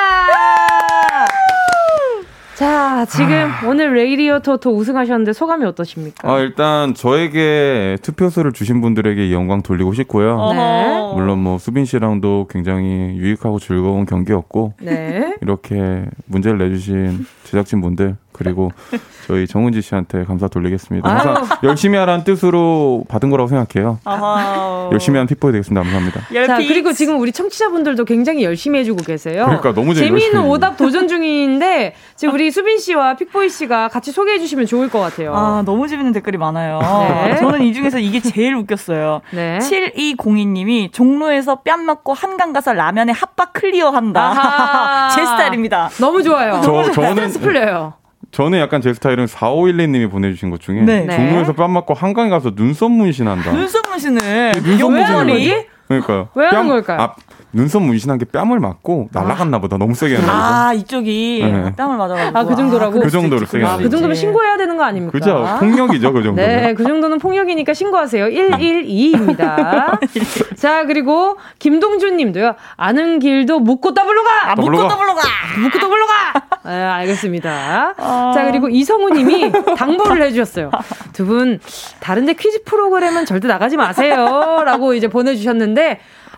[2.55, 3.67] 자, 지금 아...
[3.67, 6.31] 오늘 레이디어 토토 우승하셨는데 소감이 어떠십니까?
[6.31, 10.51] 아, 일단 저에게 투표수를 주신 분들에게 영광 돌리고 싶고요.
[10.53, 11.11] 네.
[11.13, 15.35] 물론 뭐 수빈 씨랑도 굉장히 유익하고 즐거운 경기였고 네.
[15.41, 18.71] 이렇게 문제를 내주신 제작진분들 그리고
[19.27, 21.09] 저희 정은지 씨한테 감사 돌리겠습니다.
[21.09, 23.99] 항상 열심히 하라는 뜻으로 받은 거라고 생각해요.
[24.03, 24.89] 아하.
[24.91, 25.81] 열심히 한 픽보이 되겠습니다.
[25.81, 26.21] 감사합니다.
[26.45, 29.45] 자, 그리고 지금 우리 청취자분들도 굉장히 열심히 해주고 계세요.
[29.45, 34.65] 그러니까 너무 재미있는 오답 도전 중인데 지금 우리 수빈 씨와 픽보이 씨가 같이 소개해 주시면
[34.65, 35.33] 좋을 것 같아요.
[35.33, 36.79] 아, 너무 재밌는 댓글이 많아요.
[36.81, 37.37] 네.
[37.39, 39.21] 저는 이 중에서 이게 제일 웃겼어요.
[39.31, 39.59] 네.
[39.59, 45.09] 7202님이 종로에서 뺨 맞고 한강 가서 라면에 핫바 clear 한다.
[45.15, 45.89] 제 스타일입니다.
[45.99, 46.61] 너무 좋아요.
[46.63, 47.93] 저, 저는 풀려요.
[48.35, 51.07] 저는 약간 제 스타일은 4512님이 보내주신 것 중에 네.
[51.07, 53.53] 종로에서 뺨 맞고 한강에 가서 눈썹 문신한다.
[53.53, 56.29] 눈썹 문신을 눈썹 문신을 그러니까요.
[56.35, 56.99] 왜 하는 걸까요?
[57.01, 57.15] 아,
[57.53, 59.77] 눈썹 문신한 게 뺨을 맞고 날아갔나 보다.
[59.77, 61.73] 너무 세게 했나 아, 이쪽이 네.
[61.75, 62.37] 뺨을 맞아가지고.
[62.37, 62.99] 아, 그 정도라고?
[62.99, 65.17] 그 정도로 세게 아, 그 정도면 신고해야 되는 거 아닙니까?
[65.17, 65.45] 그죠.
[65.59, 66.41] 폭력이죠, 그 정도.
[66.41, 68.25] 네, 그 정도는 폭력이니까 신고하세요.
[68.25, 69.99] 112입니다.
[70.57, 72.55] 자, 그리고 김동준 님도요.
[72.75, 74.51] 아는 길도 묻고 더블로 가!
[74.51, 75.21] 아, 묻고 더블로 가!
[75.61, 76.59] 묻고 더블로 가!
[76.65, 77.93] 네, 알겠습니다.
[77.97, 78.31] 어...
[78.33, 80.71] 자, 그리고 이성우 님이 당부를 해주셨어요.
[81.13, 81.59] 두 분,
[81.99, 84.63] 다른데 퀴즈 프로그램은 절대 나가지 마세요.
[84.65, 85.74] 라고 이제 보내주셨는데,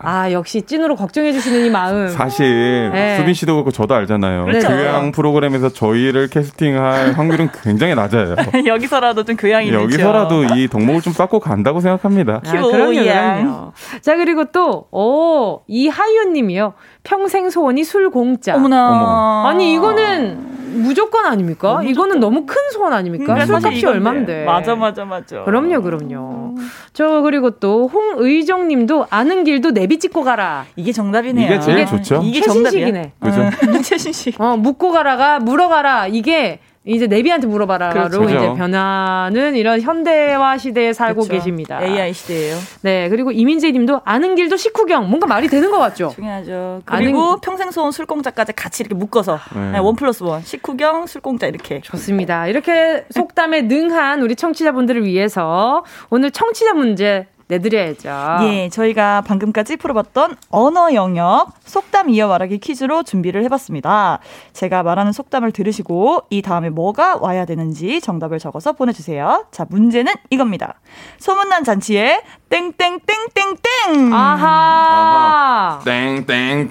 [0.00, 2.08] 아, 역시 찐으로 걱정해 주시는 이 마음.
[2.08, 3.16] 사실, 네.
[3.16, 4.44] 수빈 씨도 그렇고 저도 알잖아요.
[4.44, 4.68] 그렇죠.
[4.68, 8.36] 교양 프로그램에서 저희를 캐스팅할 확률은 굉장히 낮아요.
[8.66, 10.54] 여기서라도 좀 교양이 여기서라도 있죠.
[10.56, 12.40] 이 덕목을 좀 쌓고 간다고 생각합니다.
[12.44, 13.72] 아, 그럼요, 그럼요.
[14.00, 16.74] 자, 그리고 또, 오, 이하윤 님이요.
[17.02, 18.54] 평생 소원이 술 공짜.
[18.54, 18.88] 어머나.
[18.90, 19.48] 어머.
[19.48, 21.74] 아니, 이거는 무조건 아닙니까?
[21.74, 21.88] 무조건.
[21.88, 23.34] 이거는 너무 큰 소원 아닙니까?
[23.34, 24.44] 음, 술값이 얼만데.
[24.44, 25.44] 맞아, 맞아, 맞아.
[25.44, 26.54] 그럼요, 그럼요.
[26.56, 26.70] 음.
[26.92, 30.66] 저 그리고 또 홍의정 님도 아는 길도 내비 찍고 가라.
[30.76, 31.46] 이게 정답이네요.
[31.46, 32.20] 이게 제일 좋죠.
[32.24, 33.12] 이게 정답이네.
[33.20, 33.42] 그죠?
[33.42, 33.82] 어.
[33.82, 34.40] 최신식.
[34.40, 36.06] 어, 묻고 가라가 물어 가라.
[36.06, 36.60] 이게
[36.94, 38.24] 이제 내비한테 물어봐라로 그렇죠.
[38.24, 41.32] 이제 변하는 이런 현대화 시대에 살고 그렇죠.
[41.32, 41.84] 계십니다.
[41.84, 42.56] AI 시대예요.
[42.80, 46.12] 네, 그리고 이민재 님도 아는 길도 식후경 뭔가 말이 되는 것 같죠?
[46.14, 46.82] 중요하죠.
[46.86, 47.40] 그리고 아는...
[47.42, 49.72] 평생 소원 술공짜까지 같이 이렇게 묶어서 네.
[49.72, 52.46] 네원 플러스 원 식후경 술공짜 이렇게 좋습니다.
[52.46, 58.08] 이렇게 속담에 능한 우리 청취자분들을 위해서 오늘 청취자 문제 내드려야죠.
[58.42, 64.18] 예, 저희가 방금까지 풀어봤던 언어 영역 속담 이어 말하기 퀴즈로 준비를 해봤습니다.
[64.52, 69.46] 제가 말하는 속담을 들으시고 이 다음에 뭐가 와야 되는지 정답을 적어서 보내주세요.
[69.50, 70.74] 자, 문제는 이겁니다.
[71.18, 72.20] 소문난 잔치에
[72.50, 74.12] 땡땡땡땡땡.
[74.12, 75.80] 아하.
[75.84, 76.68] 땡땡땡.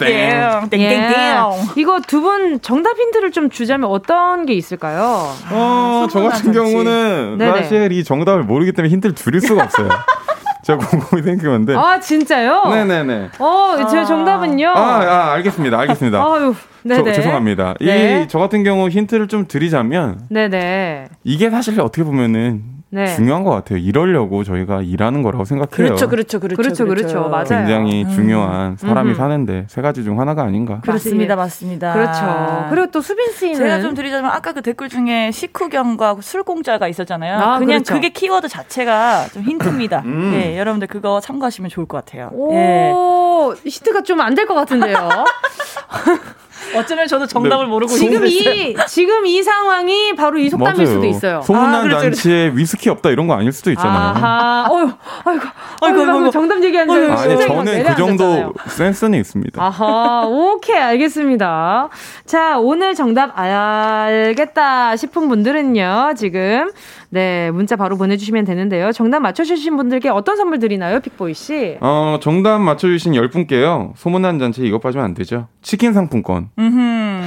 [0.70, 0.82] 땡땡땡.
[0.82, 1.36] 예.
[1.78, 5.32] 이거 두 분 정답 힌트를 좀 주자면 어떤 게 있을까요?
[5.52, 6.60] 어, 저 같은 잔치.
[6.60, 7.62] 경우는 네네.
[7.62, 9.88] 사실 이 정답을 모르기 때문에 힌트를 드릴 수가 없어요.
[10.68, 11.76] 제가 곰곰이 생각했는데.
[11.76, 12.66] 아, 진짜요?
[12.66, 13.30] 네네네.
[13.40, 14.04] 어, 제 아.
[14.04, 14.68] 정답은요?
[14.68, 15.80] 아, 아, 알겠습니다.
[15.80, 16.22] 알겠습니다.
[16.22, 16.54] 아유,
[16.84, 17.04] 네네.
[17.04, 17.76] 저, 죄송합니다.
[17.80, 18.24] 네.
[18.24, 20.20] 이, 저 같은 경우 힌트를 좀 드리자면.
[20.30, 21.08] 네네.
[21.24, 23.06] 이게 사실 어떻게 보면은 네.
[23.16, 23.80] 중요한 것 같아요.
[23.80, 25.70] 이러려고 저희가 일하는 거라고 생각해요.
[25.70, 27.08] 그렇죠, 그렇죠, 그렇죠, 그렇죠, 그렇죠.
[27.08, 27.30] 그렇죠.
[27.30, 27.46] 맞아요.
[27.66, 28.10] 굉장히 음.
[28.12, 29.16] 중요한 사람이 음.
[29.16, 30.80] 사는데 세 가지 중 하나가 아닌가.
[30.82, 31.94] 그렇습니다, 맞습니다.
[31.94, 32.68] 그렇죠.
[32.70, 37.36] 그리고 또 수빈 씨는 제가 좀 드리자면 아까 그 댓글 중에 식후경과 술공짜가 있었잖아요.
[37.38, 37.94] 아, 그냥 그렇죠.
[37.96, 40.04] 그게 키워드 자체가 좀 힌트입니다.
[40.06, 40.32] 음.
[40.32, 42.30] 네, 여러분들 그거 참고하시면 좋을 것 같아요.
[42.32, 43.70] 오, 네.
[43.70, 45.10] 힌트가 좀 안 될 것 같은데요.
[46.76, 47.70] 어쩌면 저도 정답을 네.
[47.70, 50.86] 모르고 지금 이 지금 이 상황이 바로 이 속담일 맞아요.
[50.86, 51.42] 수도 있어요.
[51.42, 53.94] 소문난 아, 그렇죠, 잔치에 위스키 없다 이런 거 아닐 수도 있잖아요.
[53.98, 54.92] 아하, 어휴,
[55.26, 55.46] 아이고,
[55.82, 59.64] 아이고, 아이고, 아이고 정답 얘기한 줄 아니 저는 그 정도 센스는 있습니다.
[59.64, 61.90] 아하, 오케이 알겠습니다.
[62.26, 66.72] 자 오늘 정답 알겠다 싶은 분들은요 지금
[67.10, 68.92] 네, 문자 바로 보내주시면 되는데요.
[68.92, 71.78] 정답 맞춰주신 분들께 어떤 선물 드리나요, 픽보이 씨?
[71.80, 73.94] 어, 정답 맞춰주신 10분께요.
[73.96, 75.48] 소문난 잔치 이것 빠지면 안 되죠.
[75.62, 76.50] 치킨 상품권.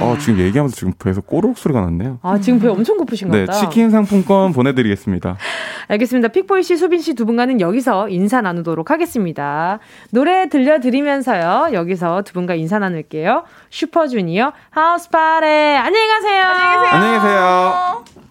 [0.01, 2.19] 어, 지금 얘기하면서 지금 배에서 꼬르륵 소리가 났네요.
[2.21, 3.59] 아, 지금 배 엄청 고프신 것 네, 같다.
[3.59, 5.37] 치킨 상품권 보내드리겠습니다.
[5.87, 6.29] 알겠습니다.
[6.29, 9.79] 픽보이 씨, 수빈 씨 두 분과는 여기서 인사 나누도록 하겠습니다.
[10.11, 11.69] 노래 들려드리면서요.
[11.73, 13.43] 여기서 두 분과 인사 나눌게요.
[13.69, 16.43] 슈퍼주니어 하우스 파레 안녕히 가세요.
[16.43, 16.89] 안녕히 계세요.
[16.93, 18.30] 안녕히 계세요.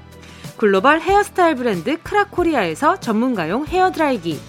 [0.61, 4.39] 글로벌 헤어스타일 브랜드 크라코리아에서 전문가용 헤어드라이기.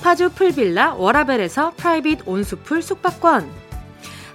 [0.00, 3.50] 파주 풀빌라 워라벨에서 private 온수풀 숙박권.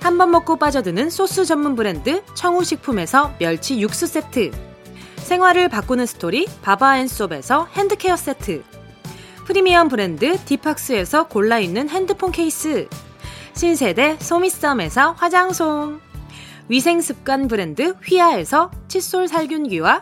[0.01, 4.51] 한 번 먹고 빠져드는 소스 전문 브랜드 청우식품에서 멸치 육수 세트.
[5.15, 8.63] 생활을 바꾸는 스토리 바바앤솝에서 hand care 세트.
[9.45, 12.89] 프리미엄 브랜드 디팍스에서 골라있는 핸드폰 케이스.
[13.53, 16.01] 신세대 소미썸에서 화장솜.
[16.67, 20.01] 위생습관 브랜드 휘하에서 칫솔 살균기와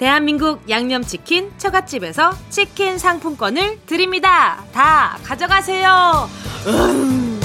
[0.00, 4.64] 대한민국 양념치킨 처갓집에서 치킨 상품권을 드립니다.
[4.72, 6.26] 다 가져가세요.
[6.68, 7.38] 음.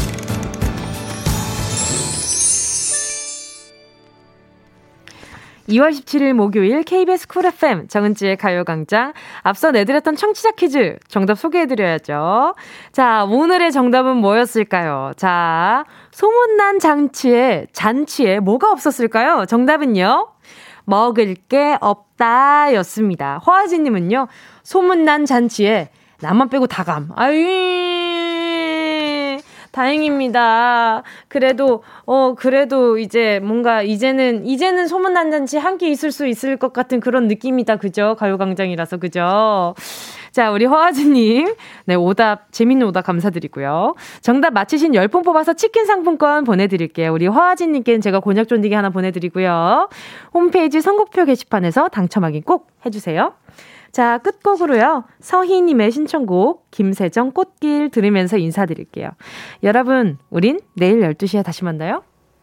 [5.67, 9.12] 2월 17일 목요일 KBS 쿨 FM 정은지의 가요광장
[9.42, 12.55] 앞서 내드렸던 청취자 퀴즈 정답 소개해드려야죠.
[12.93, 15.12] 자 오늘의 정답은 뭐였을까요?
[15.17, 19.46] 자 소문난 잔치에 잔치에 뭐가 없었을까요?
[19.46, 20.34] 정답은요.
[20.86, 23.39] 먹을 게 없다 였습니다.
[23.45, 24.28] 허아지님은요,
[24.63, 25.89] 소문난 잔치에
[26.21, 27.09] 나만 빼고 다 감.
[27.16, 27.45] 아유,
[29.71, 31.03] 다행입니다.
[31.28, 37.01] 그래도, 어, 그래도 이제 뭔가 이제는, 이제는 소문난 잔치 함께 있을 수 있을 것 같은
[37.01, 37.75] 그런 느낌이다.
[37.75, 38.16] 그죠?
[38.17, 39.75] 가요광장이라서, 그죠?
[40.36, 41.55] 자, 우리 허아즈님.
[41.86, 43.95] 네, 오답, 재밌는 오답 감사드리고요.
[44.20, 47.13] 정답 맞히신 10분 뽑아서 치킨 상품권 보내드릴게요.
[47.13, 49.87] 우리 허아즈님께는 제가 곤약 쫀디기 하나 보내드리고요.
[50.33, 53.32] 홈페이지 선곡표 게시판에서 당첨 확인 꼭 해주세요.
[53.93, 55.05] 자, 끝곡으로요.
[55.21, 59.12] 서희님의 신청곡, 김세정 꽃길 들으면서 인사드릴게요.
[59.63, 62.03] 여러분, 우린 내일 12시에 다시 만나요.